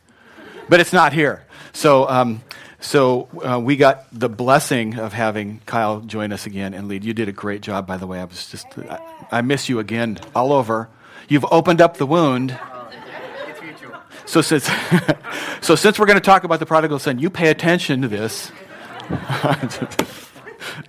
[0.68, 1.44] But it's not here.
[1.72, 2.42] So, um,
[2.80, 7.04] so uh, we got the blessing of having Kyle join us again and lead.
[7.04, 8.20] You did a great job, by the way.
[8.20, 9.00] I was just, I,
[9.32, 10.88] I miss you again all over.
[11.28, 12.56] You've opened up the wound
[14.28, 14.68] So since,
[15.62, 18.52] so since we're going to talk about the prodigal son, you pay attention to this.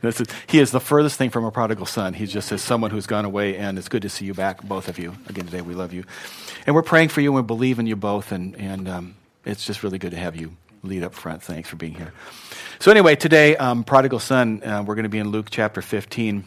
[0.04, 2.14] is, he is the furthest thing from a prodigal son.
[2.14, 4.90] He's just as someone who's gone away, and it's good to see you back, both
[4.90, 5.16] of you.
[5.30, 6.04] Again today, we love you,
[6.68, 9.66] and we're praying for you, and we believe in you both, and and um, it's
[9.66, 10.52] just really good to have you
[10.84, 11.42] lead up front.
[11.42, 12.12] Thanks for being here.
[12.80, 16.44] So anyway, today, um, prodigal son, uh, we're going to be in Luke chapter 15.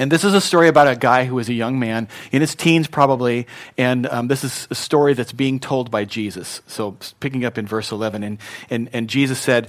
[0.00, 2.54] And this is a story about a guy who was a young man, in his
[2.54, 6.62] teens probably, and um, this is a story that's being told by Jesus.
[6.66, 8.38] So, picking up in verse 11, and,
[8.70, 9.68] and, and Jesus said,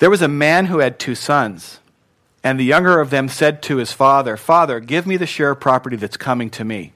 [0.00, 1.80] There was a man who had two sons,
[2.42, 5.60] and the younger of them said to his father, Father, give me the share of
[5.60, 6.92] property that's coming to me.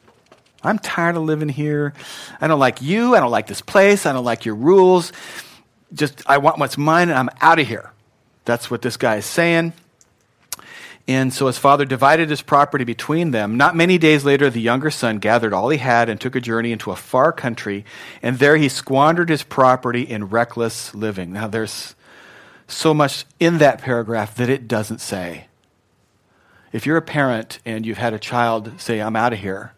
[0.63, 1.95] I'm tired of living here.
[2.39, 3.17] I don't like you.
[3.17, 4.05] I don't like this place.
[4.05, 5.15] I don't like your rules.
[5.95, 7.93] Just, I want what's mine, and I'm out of here.
[8.45, 9.73] That's what this guy is saying.
[11.09, 13.57] And so his father divided his property between them.
[13.57, 16.71] Not many days later, the younger son gathered all he had and took a journey
[16.71, 17.87] into a far country,
[18.23, 21.33] and there he squandered his property in reckless living.
[21.33, 21.95] Now, there's
[22.67, 25.47] so much in that paragraph that it doesn't say.
[26.73, 29.73] If you're a parent and you've had a child say, I'm out of here,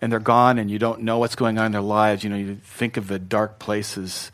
[0.00, 2.36] and they're gone and you don't know what's going on in their lives, you know,
[2.36, 4.32] you think of the dark places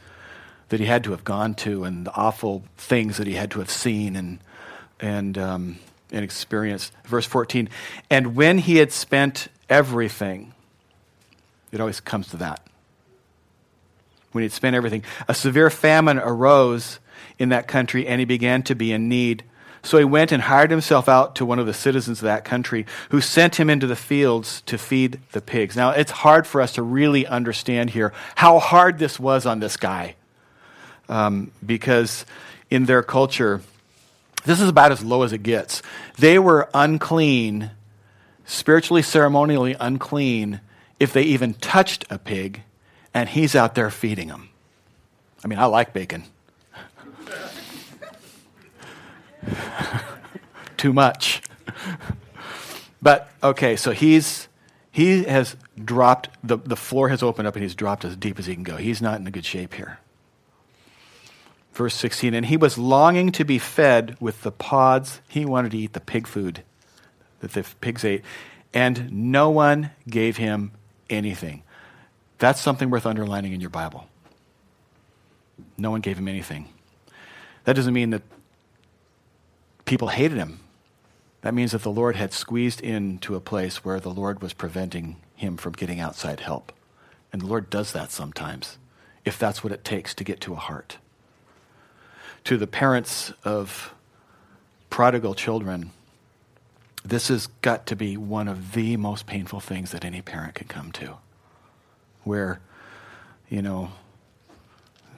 [0.71, 3.59] that he had to have gone to and the awful things that he had to
[3.59, 4.39] have seen and,
[4.99, 5.79] and, um,
[6.13, 6.93] and experienced.
[7.05, 7.69] Verse 14,
[8.11, 10.53] and when he had spent everything,
[11.73, 12.65] it always comes to that.
[14.33, 16.99] When he had spent everything, a severe famine arose
[17.39, 19.45] in that country, and he began to be in need.
[19.83, 22.85] So he went and hired himself out to one of the citizens of that country,
[23.11, 25.77] who sent him into the fields to feed the pigs.
[25.77, 29.77] Now, it's hard for us to really understand here how hard this was on this
[29.77, 30.17] guy,
[31.09, 32.27] um, because
[32.71, 33.63] in their culture,
[34.49, 35.83] this is about as low as it gets.
[36.17, 37.71] They were unclean,
[38.47, 40.63] spiritually, ceremonially unclean,
[40.99, 42.63] if they even touched a pig,
[43.13, 44.49] and he's out there feeding them.
[45.45, 46.25] I mean, I like bacon.
[50.79, 51.43] Too much.
[53.03, 54.49] but okay, so he's
[54.91, 58.47] he has dropped the, the floor has opened up and he's dropped as deep as
[58.47, 58.77] he can go.
[58.77, 59.99] He's not in a good shape here.
[61.79, 65.21] Verse 16, and he was longing to be fed with the pods.
[65.29, 66.65] He wanted to eat the pig food
[67.39, 68.25] that the pigs ate,
[68.75, 70.73] and no one gave him
[71.09, 71.63] anything.
[72.39, 74.09] That's something worth underlining in your Bible.
[75.77, 76.69] No one gave him anything.
[77.63, 78.23] That doesn't mean that
[79.85, 80.59] people hated him.
[81.43, 85.15] That means that the Lord had squeezed into a place where the Lord was preventing
[85.37, 86.73] him from getting outside help.
[87.33, 88.79] And the Lord does that sometimes,
[89.25, 90.99] if that's what it takes to get to a heart
[92.45, 93.95] to the parents of
[94.91, 95.91] prodigal children,
[97.05, 100.69] this has got to be one of the most painful things that any parent can
[100.69, 101.17] come to.
[102.25, 102.61] Where,
[103.49, 103.93] you know,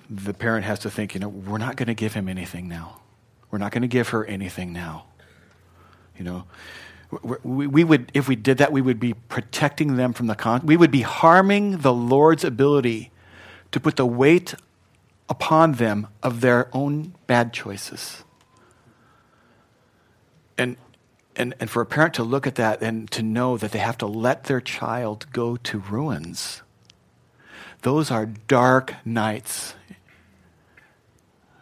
[0.09, 3.01] the parent has to think, you know, we're not going to give him anything now.
[3.51, 5.07] We're not going to give her anything now.
[6.19, 6.45] You know,
[7.43, 10.65] we, we, would, if we did that, we would be protecting them from the con.
[10.65, 13.11] We would be harming the Lord's ability
[13.73, 14.55] to put the weight
[15.31, 18.25] upon them of their own bad choices.
[20.59, 20.77] And,
[21.37, 23.97] and, and for a parent to look at that and to know that they have
[23.99, 26.63] to let their child go to ruins,
[27.83, 29.75] those are dark nights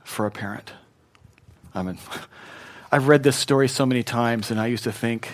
[0.02, 0.72] for a parent.
[1.74, 1.98] I mean,
[2.90, 5.28] I've read this story so many times, and I used to think,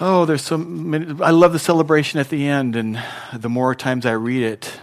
[0.00, 1.22] oh, there's so many.
[1.22, 3.00] I love the celebration at the end, and
[3.32, 4.80] the more times I read it,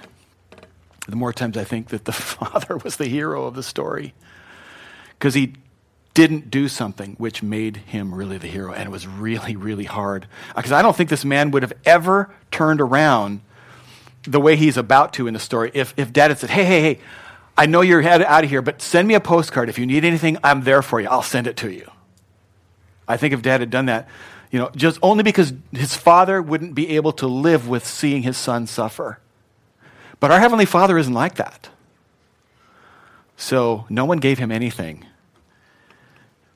[1.07, 4.13] the more times I think that the father was the hero of the story.
[5.17, 5.53] Because he
[6.13, 8.73] didn't do something which made him really the hero.
[8.73, 10.27] And it was really, really hard.
[10.51, 13.41] Uh, because I don't think this man would have ever turned around
[14.23, 16.81] the way he's about to in the story if, if dad had said, hey, hey,
[16.81, 16.99] hey,
[17.57, 19.69] I know you're out of here, but send me a postcard.
[19.69, 21.07] If you need anything, I'm there for you.
[21.07, 21.89] I'll send it to you.
[23.07, 24.07] I think if dad had done that,
[24.51, 28.37] you know, just only because his father wouldn't be able to live with seeing his
[28.37, 29.19] son suffer.
[30.19, 31.69] But our Heavenly Father isn't like that.
[33.35, 35.05] So no one gave him anything.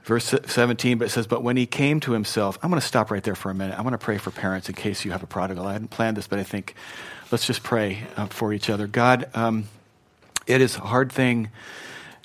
[0.04, 3.12] Verse 17, but it says, But when he came to himself, I'm going to stop
[3.12, 3.78] right there for a minute.
[3.78, 5.68] I want to pray for parents in case you have a prodigal.
[5.68, 6.74] I hadn't planned this, but I think
[7.32, 8.88] let's just pray uh, for each other.
[8.88, 9.66] God, um,
[10.48, 11.52] it is a hard thing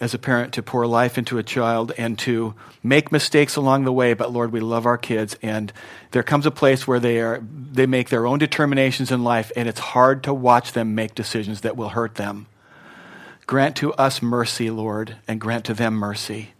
[0.01, 3.93] as a parent to pour life into a child and to make mistakes along the
[3.93, 4.15] way.
[4.15, 5.73] But lord we love our kids and
[6.11, 9.69] there comes a place where they are they make their own determinations in life and
[9.69, 12.47] it's hard to watch them make decisions that will hurt them.
[13.47, 16.51] Grant to us mercy lord and grant to them mercy.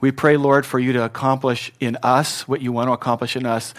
[0.00, 3.46] We pray lord for you to accomplish in us what you want to accomplish in
[3.46, 3.74] us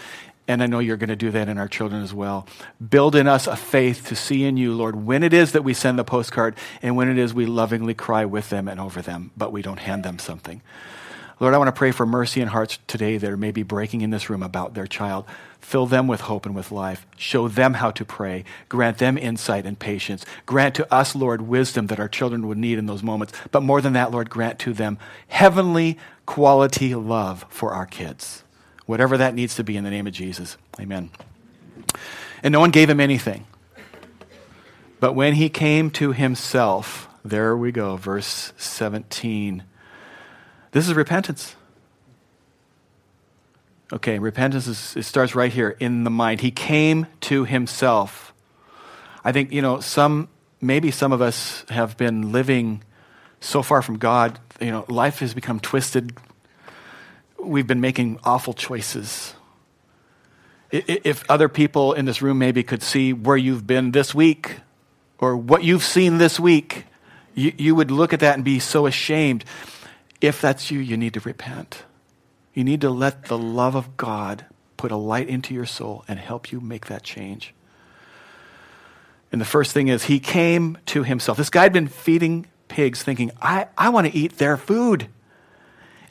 [0.48, 2.46] And I know you're going to do that in our children as well.
[2.88, 5.74] Build in us a faith to see in you, Lord, when it is that we
[5.74, 9.30] send the postcard and when it is we lovingly cry with them and over them,
[9.36, 10.62] but we don't hand them something.
[11.40, 14.10] Lord, I want to pray for mercy in hearts today that are maybe breaking in
[14.10, 15.24] this room about their child.
[15.60, 17.06] Fill them with hope and with life.
[17.16, 18.44] Show them how to pray.
[18.68, 20.24] Grant them insight and patience.
[20.46, 23.34] Grant to us, Lord, wisdom that our children would need in those moments.
[23.52, 28.42] But more than that, Lord, grant to them heavenly quality love for our kids.
[28.88, 30.56] Whatever that needs to be in the name of Jesus.
[30.80, 31.10] Amen.
[32.42, 33.46] And no one gave him anything.
[34.98, 39.62] But when he came to himself, there we go, verse 17.
[40.72, 41.54] This is repentance.
[43.92, 46.40] Okay, repentance is, it starts right here in the mind.
[46.40, 48.32] He came to himself.
[49.22, 50.30] I think, you know, some,
[50.62, 52.82] maybe some of us have been living
[53.40, 56.16] so far from God, you know, life has become twisted.
[57.40, 59.34] We've been making awful choices.
[60.70, 64.56] If other people in this room maybe could see where you've been this week
[65.18, 66.84] or what you've seen this week,
[67.34, 69.44] you, you would look at that and be so ashamed.
[70.20, 71.84] If that's you, you need to repent.
[72.52, 74.44] You need to let the love of God
[74.76, 77.54] put a light into your soul and help you make that change.
[79.30, 81.38] And the first thing is, he came to himself.
[81.38, 85.08] This guy had been feeding pigs, thinking, I, I want to eat their food.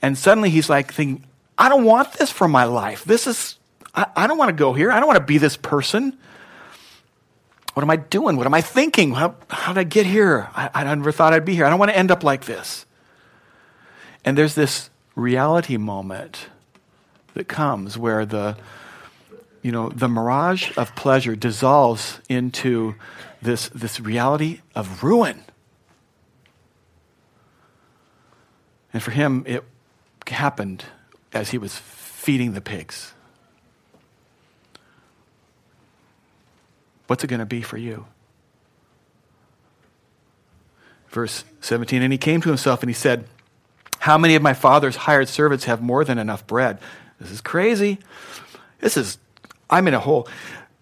[0.02, 1.26] And suddenly he's like, thinking,
[1.58, 3.04] I don't want this for my life.
[3.04, 3.58] This is,
[3.96, 4.92] I, I don't want to go here.
[4.92, 6.18] I don't want to be this person.
[7.74, 8.38] What am I doing?
[8.38, 9.14] What am I thinking?
[9.14, 10.50] How, how did I get here?
[10.56, 11.66] I, I never thought I'd be here.
[11.66, 12.86] I don't want to end up like this.
[14.26, 16.48] And there's this reality moment
[17.34, 18.58] that comes where the
[19.62, 22.96] you know the mirage of pleasure dissolves into
[23.42, 25.44] this this reality of ruin
[28.94, 29.64] and for him it
[30.30, 30.86] happened
[31.34, 33.14] as he was feeding the pigs
[37.08, 38.06] what's it going to be for you
[41.10, 43.26] verse 17 and he came to himself and he said
[44.00, 46.80] how many of my father's hired servants have more than enough bread?
[47.20, 48.00] This is crazy.
[48.80, 49.18] This is,
[49.70, 50.30] I'm in a hole.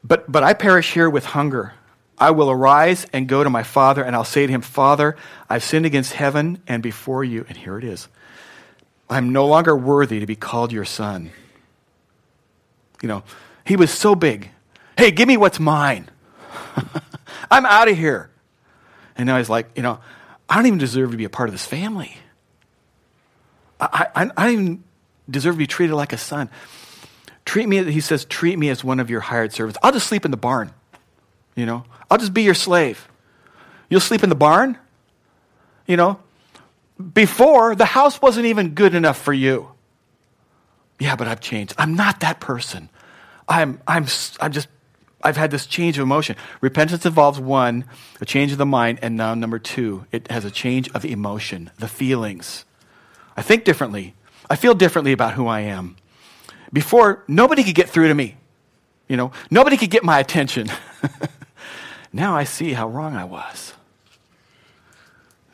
[0.04, 1.74] But, but I perish here with hunger.
[2.18, 5.16] I will arise and go to my father, and I'll say to him, Father,
[5.50, 7.46] I've sinned against heaven and before you.
[7.50, 8.08] And here it is
[9.10, 11.32] I'm no longer worthy to be called your son.
[13.02, 13.24] You know,
[13.66, 14.50] he was so big.
[14.98, 16.10] Hey, give me what's mine.
[17.52, 18.30] I'm out of here.
[19.16, 20.00] And now he's like, you know,
[20.50, 22.18] I don't even deserve to be a part of this family.
[23.80, 24.84] I, I, I don't even
[25.30, 26.50] deserve to be treated like a son.
[27.46, 29.78] Treat me, he says, treat me as one of your hired servants.
[29.84, 30.72] I'll just sleep in the barn.
[31.56, 33.08] You know, I'll just be your slave.
[33.90, 34.78] You'll sleep in the barn?
[35.88, 36.20] You know,
[37.14, 39.72] before the house wasn't even good enough for you.
[41.00, 41.74] Yeah, but I've changed.
[41.78, 42.90] I'm not that person.
[43.48, 44.06] I'm, I'm,
[44.40, 44.68] I'm just,
[45.22, 46.36] I've had this change of emotion.
[46.62, 47.86] Repentance involves one,
[48.22, 51.72] a change of the mind, and now number two, it has a change of emotion,
[51.80, 52.64] the feelings.
[53.36, 54.14] I think differently.
[54.50, 55.98] I feel differently about who I am.
[56.72, 58.38] Before, nobody could get through to me.
[59.08, 60.72] You know, nobody could get my attention.
[62.14, 63.74] now I see how wrong I was.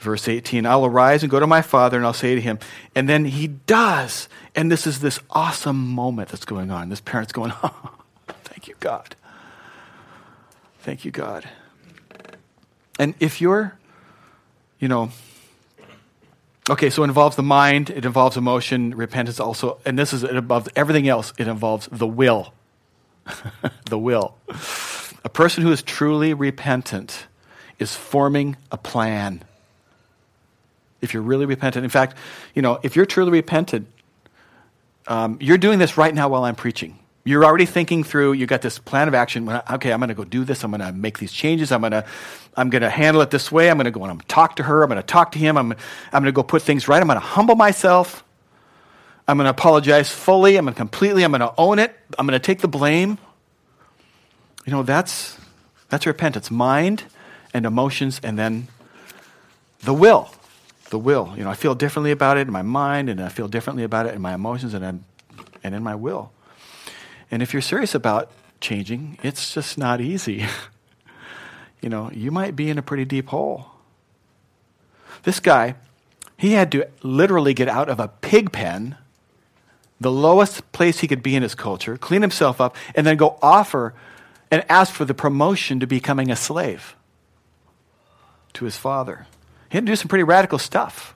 [0.02, 2.58] Verse 18 I'll arise and go to my father, and I'll say to him,
[2.96, 4.28] and then he does.
[4.56, 6.90] And this is this awesome moment that's going on.
[6.90, 7.94] This parent's going, oh,
[8.44, 9.16] thank you, God.
[10.80, 11.48] Thank you, God.
[12.98, 13.78] And if you're,
[14.80, 15.12] you know,
[16.70, 20.70] Okay, so it involves the mind, it involves emotion, repentance also, and this is above
[20.76, 22.54] everything else, it involves the will.
[23.90, 24.36] the will.
[25.26, 27.26] A person who is truly repentant
[27.80, 29.44] is forming a plan.
[31.02, 32.18] If you're really repentant, in fact,
[32.54, 33.88] you know, if you're truly repentant,
[35.08, 37.00] um, you're doing this right now while I'm preaching.
[37.24, 39.48] You're already thinking through, you got this plan of action.
[39.50, 40.64] Okay, I'm going to go do this.
[40.64, 41.72] I'm going to make these changes.
[41.72, 42.06] I'm going to,
[42.56, 43.70] I'm going to handle it this way.
[43.70, 44.82] I'm going to go and I'm talk to her.
[44.82, 45.58] I'm going to talk to him.
[45.58, 45.78] I'm, I'm
[46.12, 47.00] going to go put things right.
[47.00, 48.24] I'm going to humble myself.
[49.28, 50.58] I'm going to apologize fully.
[50.58, 51.96] I'm going to completely, I'm going to own it.
[52.18, 53.20] I'm going to take the blame.
[54.66, 55.38] You know, that's,
[55.90, 56.50] that's repentance.
[56.50, 57.04] Mind
[57.54, 58.68] and emotions and then
[59.84, 60.32] the will.
[60.92, 61.34] The will.
[61.38, 64.06] You know, I feel differently about it in my mind and I feel differently about
[64.06, 65.06] it in my emotions and, I'm,
[65.64, 66.34] and in my will.
[67.32, 68.30] And if you're serious about
[68.60, 70.46] changing, it's just not easy.
[71.82, 73.68] you know, you might be in a pretty deep hole.
[75.24, 75.76] This guy,
[76.38, 78.98] he had to literally get out of a pig pen,
[80.02, 83.40] the lowest place he could be in his culture, clean himself up, and then go
[83.42, 83.94] offer
[84.52, 86.98] and ask for the promotion to becoming a slave
[88.52, 89.28] to his father.
[89.72, 91.16] He had to do some pretty radical stuff.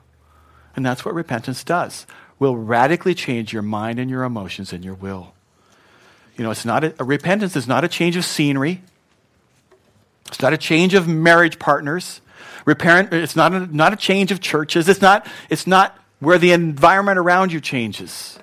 [0.74, 2.06] And that's what repentance does.
[2.38, 5.34] Will radically change your mind and your emotions and your will.
[6.38, 8.82] You know, it's not a, a repentance is not a change of scenery.
[10.28, 12.22] It's not a change of marriage partners.
[12.64, 14.88] Repent, it's not a, not a change of churches.
[14.88, 18.38] It's not, it's not where the environment around you changes.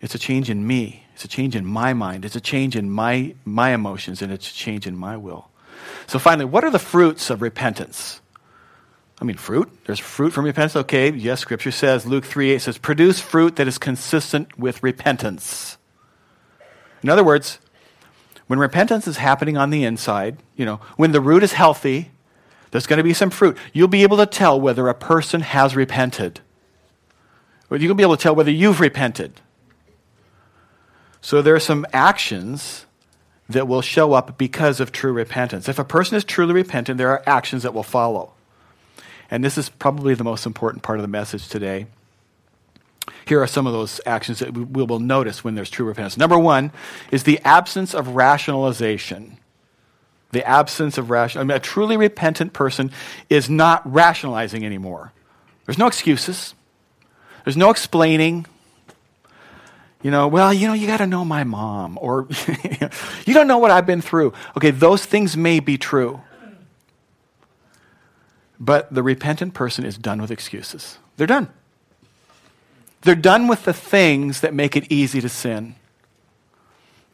[0.00, 1.04] It's a change in me.
[1.14, 2.24] It's a change in my mind.
[2.24, 5.48] It's a change in my, my emotions, and it's a change in my will.
[6.08, 8.20] So, finally, what are the fruits of repentance?
[9.22, 9.70] I mean, fruit.
[9.84, 10.74] There's fruit from repentance.
[10.74, 15.78] Okay, yes, Scripture says, Luke 3 8 says, produce fruit that is consistent with repentance.
[17.04, 17.60] In other words,
[18.48, 22.10] when repentance is happening on the inside, you know, when the root is healthy,
[22.72, 23.56] there's going to be some fruit.
[23.72, 26.40] You'll be able to tell whether a person has repented.
[27.70, 29.40] Or you'll be able to tell whether you've repented.
[31.20, 32.86] So there are some actions
[33.48, 35.68] that will show up because of true repentance.
[35.68, 38.34] If a person is truly repentant, there are actions that will follow.
[39.32, 41.86] And this is probably the most important part of the message today.
[43.24, 46.18] Here are some of those actions that we will notice when there's true repentance.
[46.18, 46.70] Number one
[47.10, 49.38] is the absence of rationalization.
[50.32, 51.40] The absence of ration.
[51.40, 52.92] I mean, a truly repentant person
[53.30, 55.12] is not rationalizing anymore.
[55.64, 56.54] There's no excuses.
[57.44, 58.44] There's no explaining
[60.02, 62.26] you know, well, you know, you got to know my mom, or
[63.24, 64.32] you don't know what I've been through.
[64.56, 66.20] Okay, those things may be true.
[68.62, 70.98] But the repentant person is done with excuses.
[71.16, 71.50] They're done.
[73.00, 75.74] They're done with the things that make it easy to sin.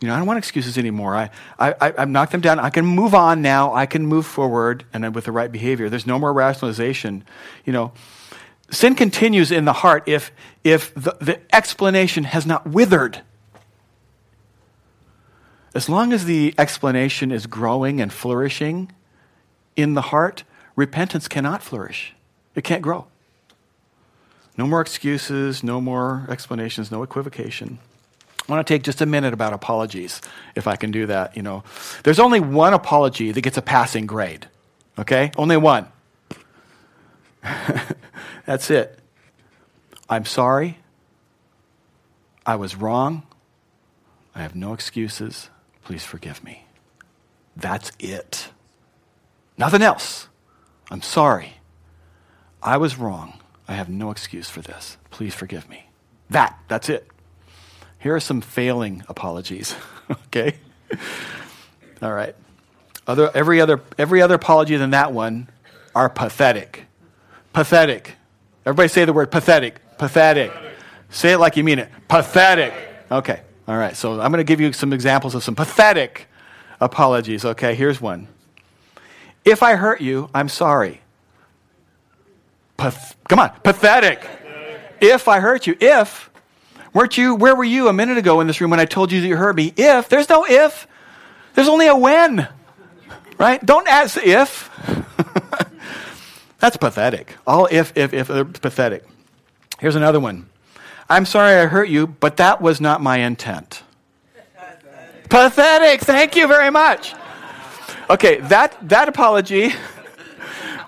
[0.01, 1.17] You know, I don't want excuses anymore.
[1.17, 2.61] I, I, I've knocked them down.
[2.61, 3.75] I can move on now.
[3.75, 5.89] I can move forward and with the right behavior.
[5.89, 7.25] There's no more rationalization.
[7.65, 7.93] You know,
[8.71, 10.31] Sin continues in the heart if,
[10.63, 13.23] if the, the explanation has not withered.
[15.75, 18.93] As long as the explanation is growing and flourishing
[19.75, 20.45] in the heart,
[20.79, 22.15] repentance cannot flourish.
[22.55, 23.09] It can't grow.
[24.57, 27.81] No more excuses, no more explanations, no equivocation.
[28.49, 30.21] I want to take just a minute about apologies,
[30.55, 31.37] if I can do that.
[31.37, 31.65] You know,
[32.05, 34.47] there's only one apology that gets a passing grade.
[34.97, 35.89] Okay, only one.
[38.47, 39.01] That's it.
[40.09, 40.79] I'm sorry.
[42.47, 43.25] I was wrong.
[44.33, 45.51] I have no excuses.
[45.83, 46.67] Please forgive me.
[47.57, 48.51] That's it.
[49.57, 50.28] Nothing else.
[50.91, 51.55] I'm sorry.
[52.63, 53.41] I was wrong.
[53.67, 54.97] I have no excuse for this.
[55.11, 55.89] Please forgive me.
[56.31, 57.07] That, that's it.
[57.99, 59.75] Here are some failing apologies.
[60.11, 60.57] okay?
[62.01, 62.35] All right.
[63.07, 65.49] Other, every, other, every other apology than that one
[65.95, 66.85] are pathetic.
[67.53, 68.17] Pathetic.
[68.65, 69.81] Everybody say the word pathetic.
[69.99, 70.53] Pathetic.
[71.11, 71.89] Say it like you mean it.
[72.07, 72.73] Pathetic.
[73.11, 73.41] Okay.
[73.67, 73.97] All right.
[73.97, 76.27] So I'm going to give you some examples of some pathetic
[76.81, 77.45] apologies.
[77.45, 77.75] Okay.
[77.75, 78.29] Here's one.
[79.49, 81.01] If I hurt you, I'm sorry.
[82.77, 83.51] Path- come on.
[83.63, 84.29] Pathetic.
[85.01, 85.75] If I hurt you.
[85.81, 86.29] If.
[86.93, 89.23] Weren't you, where were you a minute ago in this room when I told you
[89.23, 89.73] that you hurt me?
[89.75, 90.11] If.
[90.11, 90.87] There's no if.
[91.55, 92.47] There's only a when.
[93.39, 93.65] Right?
[93.65, 94.69] Don't ask if.
[96.59, 97.35] That's pathetic.
[97.47, 99.07] All if, if, if, uh, pathetic.
[99.79, 100.51] Here's another one.
[101.09, 103.83] I'm sorry I hurt you, but that was not my intent.
[104.35, 105.31] Pathetic.
[105.31, 106.01] pathetic.
[106.03, 107.15] Thank you very much.
[108.11, 109.73] Okay, that, that apology,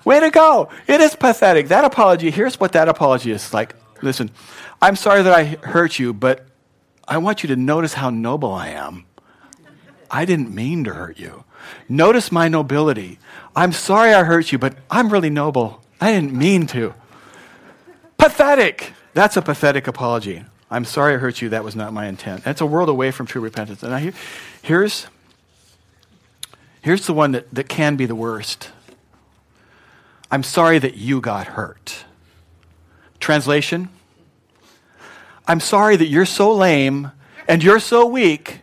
[0.05, 0.71] way to go.
[0.87, 1.69] It is pathetic.
[1.69, 3.75] That apology, here's what that apology is like.
[4.03, 4.31] Listen,
[4.81, 6.47] I'm sorry that I hurt you, but
[7.07, 9.05] I want you to notice how noble I am.
[10.11, 11.45] I didn't mean to hurt you.
[11.89, 13.19] Notice my nobility.
[13.55, 15.83] I'm sorry I hurt you, but I'm really noble.
[16.01, 16.95] I didn't mean to.
[18.17, 18.95] Pathetic.
[19.13, 20.45] That's a pathetic apology.
[20.71, 21.51] I'm sorry I hurt you.
[21.51, 22.45] That was not my intent.
[22.45, 23.83] That's a world away from true repentance.
[23.83, 24.13] And I,
[24.63, 25.07] here's,
[26.83, 28.71] here's the one that, that can be the worst.
[30.31, 32.05] I'm sorry that you got hurt.
[33.19, 33.91] Translation
[35.51, 37.11] I'm sorry that you're so lame
[37.49, 38.61] and you're so weak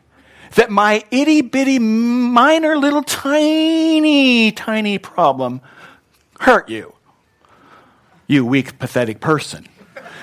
[0.55, 5.59] that my itty bitty, minor, little, tiny, tiny problem
[6.39, 6.93] hurt you.
[8.26, 9.68] You weak, pathetic person.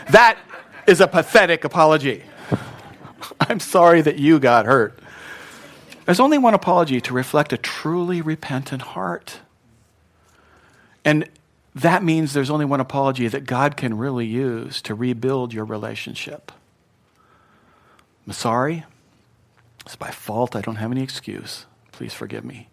[0.08, 0.38] That
[0.86, 2.22] is a pathetic apology.
[3.40, 4.98] I'm sorry that you got hurt.
[6.04, 9.40] There's only one apology to reflect a truly repentant heart.
[11.04, 11.28] And
[11.74, 16.52] that means there's only one apology that God can really use to rebuild your relationship.
[18.26, 18.84] I'm sorry.
[19.84, 20.54] It's by fault.
[20.54, 21.66] I don't have any excuse.
[21.92, 22.68] Please forgive me.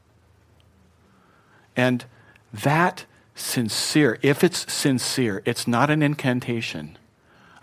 [1.76, 2.06] And
[2.54, 6.98] that sincere, if it's sincere, it's not an incantation.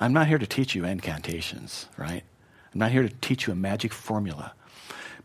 [0.01, 2.25] I'm not here to teach you incantations, right?
[2.73, 4.55] I'm not here to teach you a magic formula.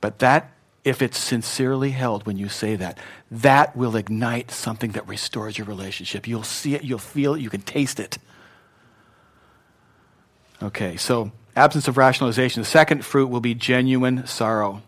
[0.04, 0.51] But that,
[0.84, 2.97] if it's sincerely held when you say that,
[3.32, 6.28] that will ignite something that restores your relationship.
[6.28, 8.18] You'll see it, you'll feel it, you can taste it.
[10.62, 12.62] Okay, so absence of rationalization.
[12.62, 14.82] The second fruit will be genuine sorrow.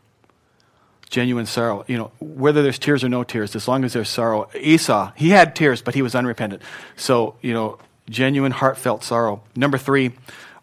[1.09, 1.85] Genuine sorrow.
[1.87, 4.49] You know, whether there's tears or no tears, as long as there's sorrow.
[4.53, 6.61] Esau, he had tears, but he was unrepentant.
[6.97, 9.43] So, you know, genuine, heartfelt sorrow.
[9.55, 10.11] Number three,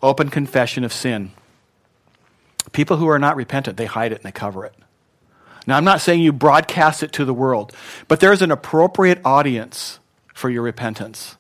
[0.03, 1.33] open confession of sin.
[2.71, 4.75] People who are not repentant, they hide it and they cover it.
[5.67, 7.73] Now, I'm not saying you broadcast it to the world,
[8.09, 9.99] but there's an appropriate audience
[10.35, 11.37] for your repentance.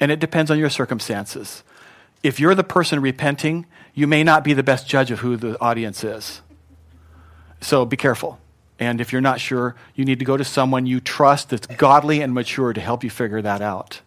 [0.00, 1.62] And it depends on your circumstances.
[2.22, 5.60] If you're the person repenting, you may not be the best judge of who the
[5.60, 6.42] audience is.
[7.60, 8.38] So be careful.
[8.78, 12.20] And if you're not sure, you need to go to someone you trust that's godly
[12.20, 14.00] and mature to help you figure that out.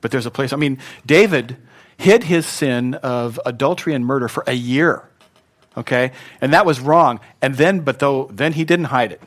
[0.00, 0.52] But there's a place.
[0.52, 1.56] I mean, David
[1.96, 5.08] hid his sin of adultery and murder for a year.
[5.76, 6.12] Okay?
[6.40, 7.20] And that was wrong.
[7.42, 9.20] And then, but though, then he didn't hide it.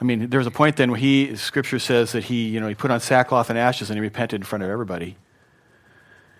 [0.00, 2.68] I mean, there was a point then where he, scripture says that he, you know,
[2.68, 5.16] he put on sackcloth and ashes and he repented in front of everybody.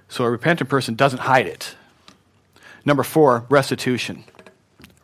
[0.09, 1.75] So a repentant person doesn't hide it.
[2.85, 4.25] Number four, restitution.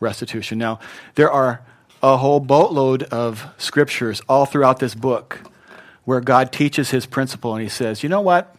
[0.01, 0.59] Restitution.
[0.59, 0.81] Now,
[1.15, 1.63] there are
[2.03, 5.41] a whole boatload of scriptures all throughout this book
[6.05, 8.55] where God teaches his principle and he says, you know what?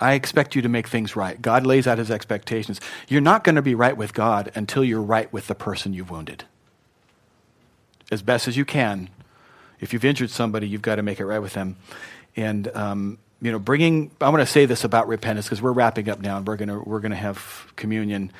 [0.00, 1.40] I expect you to make things right.
[1.40, 2.80] God lays out his expectations.
[3.08, 6.10] You're not going to be right with God until you're right with the person you've
[6.10, 6.44] wounded.
[8.10, 9.10] As best as you can.
[9.80, 11.76] If you've injured somebody, you've got to make it right with them.
[12.36, 16.08] And, um, you know, bringing, I want to say this about repentance because we're wrapping
[16.08, 18.32] up now and we're going to, we're going to have communion.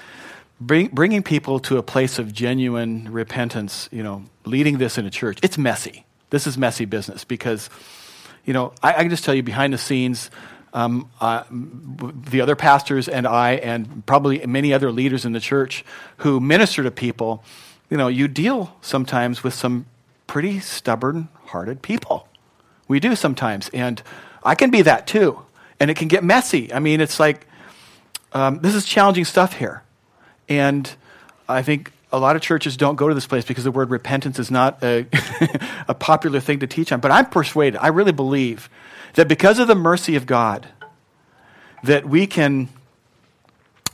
[0.61, 5.11] Bring, bringing people to a place of genuine repentance, you know, leading this in a
[5.11, 6.05] church, it's messy.
[6.31, 7.71] This is messy business because,
[8.45, 10.31] you know, I, I can just tell you behind the scenes,
[10.73, 11.09] um,
[12.31, 15.85] the other pastors and I, and probably many other leaders in the church
[16.19, 17.43] who minister to people,
[17.91, 19.87] you know, you deal sometimes with some
[20.27, 22.29] pretty stubborn hearted people.
[22.87, 23.69] We do sometimes.
[23.71, 24.03] And
[24.45, 25.43] I can be that too.
[25.81, 26.73] And it can get messy.
[26.73, 27.47] I mean, it's like,
[28.33, 29.83] um, this is challenging stuff here.
[30.49, 30.91] And
[31.49, 34.39] I think a lot of churches don't go to this place because the word repentance
[34.39, 35.07] is not a,
[35.89, 37.01] a popular thing to teach on.
[37.01, 38.71] But I'm persuaded, I really believe
[39.15, 40.67] that because of the mercy of God,
[41.83, 42.69] that we can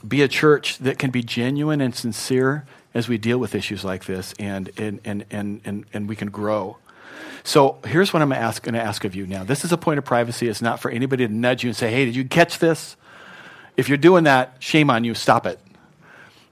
[0.07, 4.05] be a church that can be genuine and sincere as we deal with issues like
[4.05, 6.77] this and, and, and, and, and, and we can grow.
[7.43, 9.43] So here's what I'm going to ask of you now.
[9.43, 10.47] This is a point of privacy.
[10.47, 12.95] It's not for anybody to nudge you and say, hey, did you catch this?
[13.77, 15.13] If you're doing that, shame on you.
[15.13, 15.59] Stop it.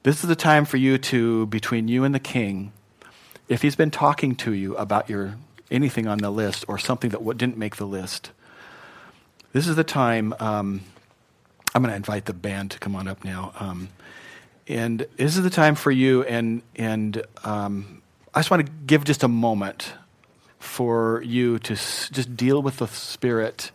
[0.03, 2.73] This is the time for you to, between you and the king,
[3.47, 5.35] if he's been talking to you about your
[5.71, 8.31] anything on the list or something that didn't make the list,
[9.53, 10.33] this is the time.
[10.41, 10.81] Um,
[11.73, 13.53] I'm going to invite the band to come on up now.
[13.57, 13.87] Um,
[14.67, 18.01] and this is the time for you, and, and um,
[18.33, 19.93] I just want to give just a moment
[20.59, 23.71] for you to s- just deal with the Spirit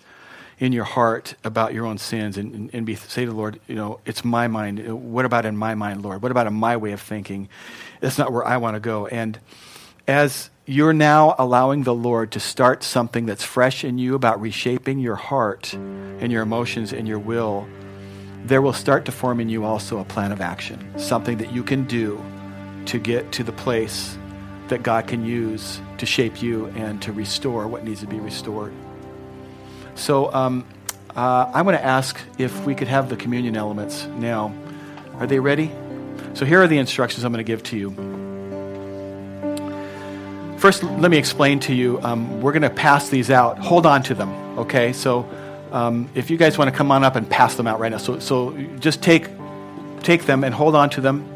[0.59, 3.76] in your heart about your own sins and, and, be, say to the Lord, you
[3.76, 4.84] know, it's my mind.
[4.86, 6.22] Uh, what about in my mind, Lord?
[6.22, 7.48] What about in my way of thinking?
[8.00, 9.06] That's not where I want to go.
[9.06, 9.38] And
[10.09, 14.98] as you're now allowing the Lord to start something that's fresh in you about reshaping
[14.98, 17.68] your heart and your emotions and your will,
[18.44, 21.62] there will start to form in you also a plan of action, something that you
[21.62, 22.22] can do
[22.86, 24.18] to get to the place
[24.68, 28.72] that God can use to shape you and to restore what needs to be restored.
[29.99, 30.64] So um,
[31.16, 34.55] uh, I'm going to ask if we could have the communion elements now.
[35.14, 35.72] Are they ready?
[36.34, 37.90] So here are the instructions I'm going to give to you.
[40.59, 42.01] First, let me explain to you.
[42.03, 43.59] Um, we're going to pass these out.
[43.59, 44.92] Hold on to them, okay?
[44.92, 45.28] So
[45.72, 47.99] um, if you guys want to come on up and pass them out right now,
[47.99, 49.28] so, so just take,
[50.03, 51.28] take them and hold on to them.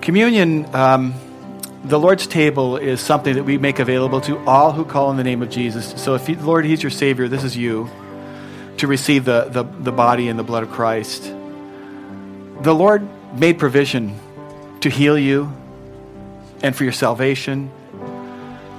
[0.00, 1.14] Communion, um,
[1.84, 5.24] the Lord's table is something that we make available to all who call on the
[5.24, 5.92] name of Jesus.
[6.02, 7.90] So if he, Lord, He's your Savior, this is you
[8.78, 11.22] to receive the, the, the body and the blood of Christ.
[11.22, 13.06] The Lord
[13.38, 14.18] made provision
[14.80, 15.52] to heal you
[16.62, 17.70] and for your salvation.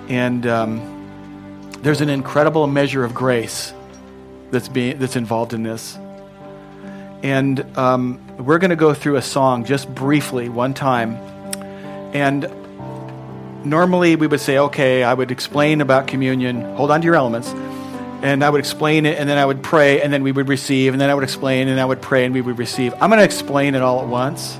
[0.10, 3.72] And um, there's an incredible measure of grace
[4.49, 5.95] that's being that's involved in this.
[7.22, 11.16] And um, we're going to go through a song just briefly one time.
[12.14, 12.45] And
[13.66, 17.49] normally we would say, okay, I would explain about communion, hold on to your elements,
[18.22, 20.93] and I would explain it, and then I would pray, and then we would receive,
[20.93, 22.93] and then I would explain, and I would pray, and we would receive.
[22.93, 24.57] I'm going to explain it all at once.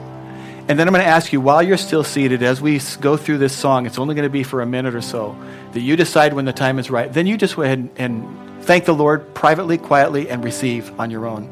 [0.68, 3.38] And then I'm going to ask you, while you're still seated, as we go through
[3.38, 5.38] this song, it's only going to be for a minute or so,
[5.74, 7.12] that you decide when the time is right.
[7.12, 11.28] Then you just go ahead and thank the Lord privately, quietly, and receive on your
[11.28, 11.51] own.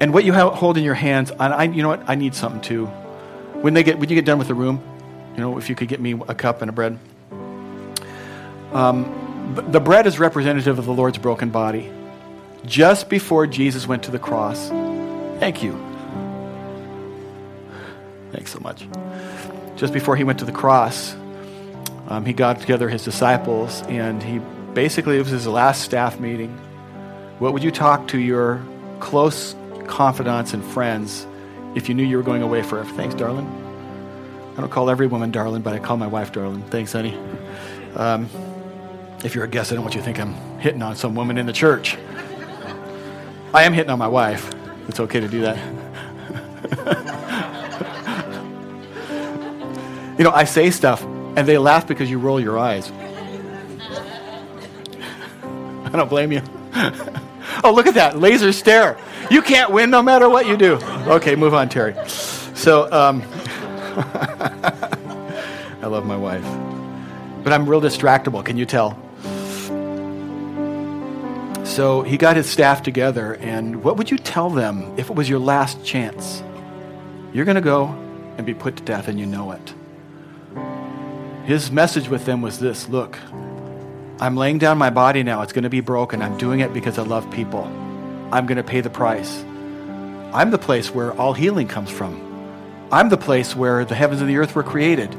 [0.00, 2.08] And what you hold in your hands, and I, you know what?
[2.08, 2.86] I need something too.
[3.60, 4.82] When they get, when you get done with the room,
[5.36, 6.98] you know, if you could get me a cup and a bread.
[8.72, 11.90] Um, the bread is representative of the Lord's broken body.
[12.64, 14.70] Just before Jesus went to the cross.
[15.38, 15.72] Thank you.
[18.32, 18.86] Thanks so much.
[19.76, 21.14] Just before he went to the cross,
[22.08, 24.38] um, he got together his disciples, and he
[24.72, 26.50] basically, it was his last staff meeting.
[27.38, 28.64] What would you talk to your
[29.00, 29.54] close
[29.86, 31.26] confidants and friends
[31.74, 32.90] if you knew you were going away forever?
[32.94, 33.65] Thanks, darling.
[34.56, 36.62] I don't call every woman darling, but I call my wife darling.
[36.62, 37.18] Thanks, honey.
[37.94, 38.30] Um,
[39.22, 41.36] if you're a guest, I don't want you to think I'm hitting on some woman
[41.36, 41.98] in the church.
[43.52, 44.50] I am hitting on my wife.
[44.88, 45.58] It's okay to do that.
[50.18, 52.90] you know, I say stuff and they laugh because you roll your eyes.
[55.84, 56.40] I don't blame you.
[57.62, 58.96] oh, look at that laser stare.
[59.30, 60.78] You can't win no matter what you do.
[61.06, 61.94] Okay, move on, Terry.
[62.08, 63.22] So, um,
[65.82, 66.44] I love my wife.
[67.42, 68.98] But I'm real distractible, can you tell?
[71.64, 75.28] So he got his staff together, and what would you tell them if it was
[75.28, 76.42] your last chance?
[77.32, 77.86] You're going to go
[78.36, 79.74] and be put to death, and you know it.
[81.44, 83.18] His message with them was this Look,
[84.20, 85.42] I'm laying down my body now.
[85.42, 86.22] It's going to be broken.
[86.22, 87.64] I'm doing it because I love people.
[88.32, 89.44] I'm going to pay the price.
[90.32, 92.25] I'm the place where all healing comes from.
[92.90, 95.14] I'm the place where the heavens and the earth were created.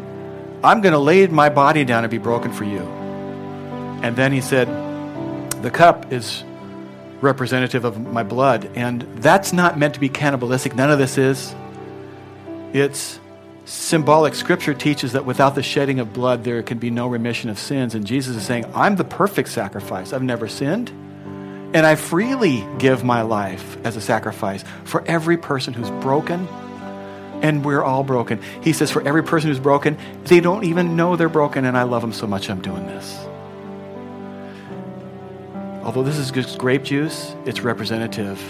[0.64, 2.80] I'm going to lay my body down and be broken for you.
[4.02, 4.68] And then he said,
[5.62, 6.44] The cup is
[7.22, 8.70] representative of my blood.
[8.76, 10.76] And that's not meant to be cannibalistic.
[10.76, 11.54] None of this is.
[12.74, 13.20] It's
[13.66, 14.34] symbolic.
[14.34, 17.96] Scripture teaches that without the shedding of blood, there can be no remission of sins.
[17.96, 20.14] And Jesus is saying, I'm the perfect sacrifice.
[20.14, 20.90] I've never sinned.
[21.74, 26.48] And I freely give my life as a sacrifice for every person who's broken.
[27.42, 28.42] And we're all broken.
[28.62, 31.66] He says, for every person who's broken, they don't even know they're broken.
[31.66, 33.18] And I love them so much, I'm doing this.
[35.84, 38.42] Although this is just grape juice, it's representative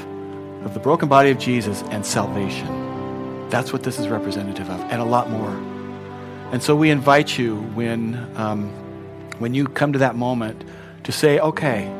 [0.65, 3.49] of the broken body of Jesus and salvation.
[3.49, 5.51] That's what this is representative of, and a lot more.
[6.51, 8.69] And so we invite you when, um,
[9.39, 10.63] when you come to that moment
[11.03, 11.93] to say, okay,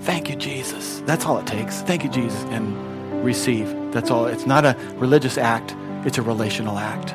[0.00, 1.00] thank you, Jesus.
[1.06, 1.80] That's all it takes.
[1.82, 3.74] Thank you, Jesus, and receive.
[3.92, 4.26] That's all.
[4.26, 5.74] It's not a religious act,
[6.06, 7.12] it's a relational act.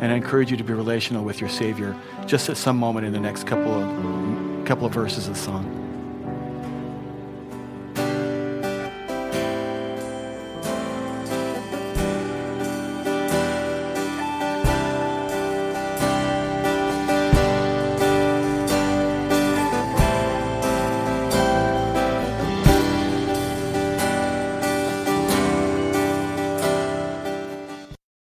[0.00, 1.96] And I encourage you to be relational with your Savior
[2.26, 5.79] just at some moment in the next couple of, couple of verses of the song.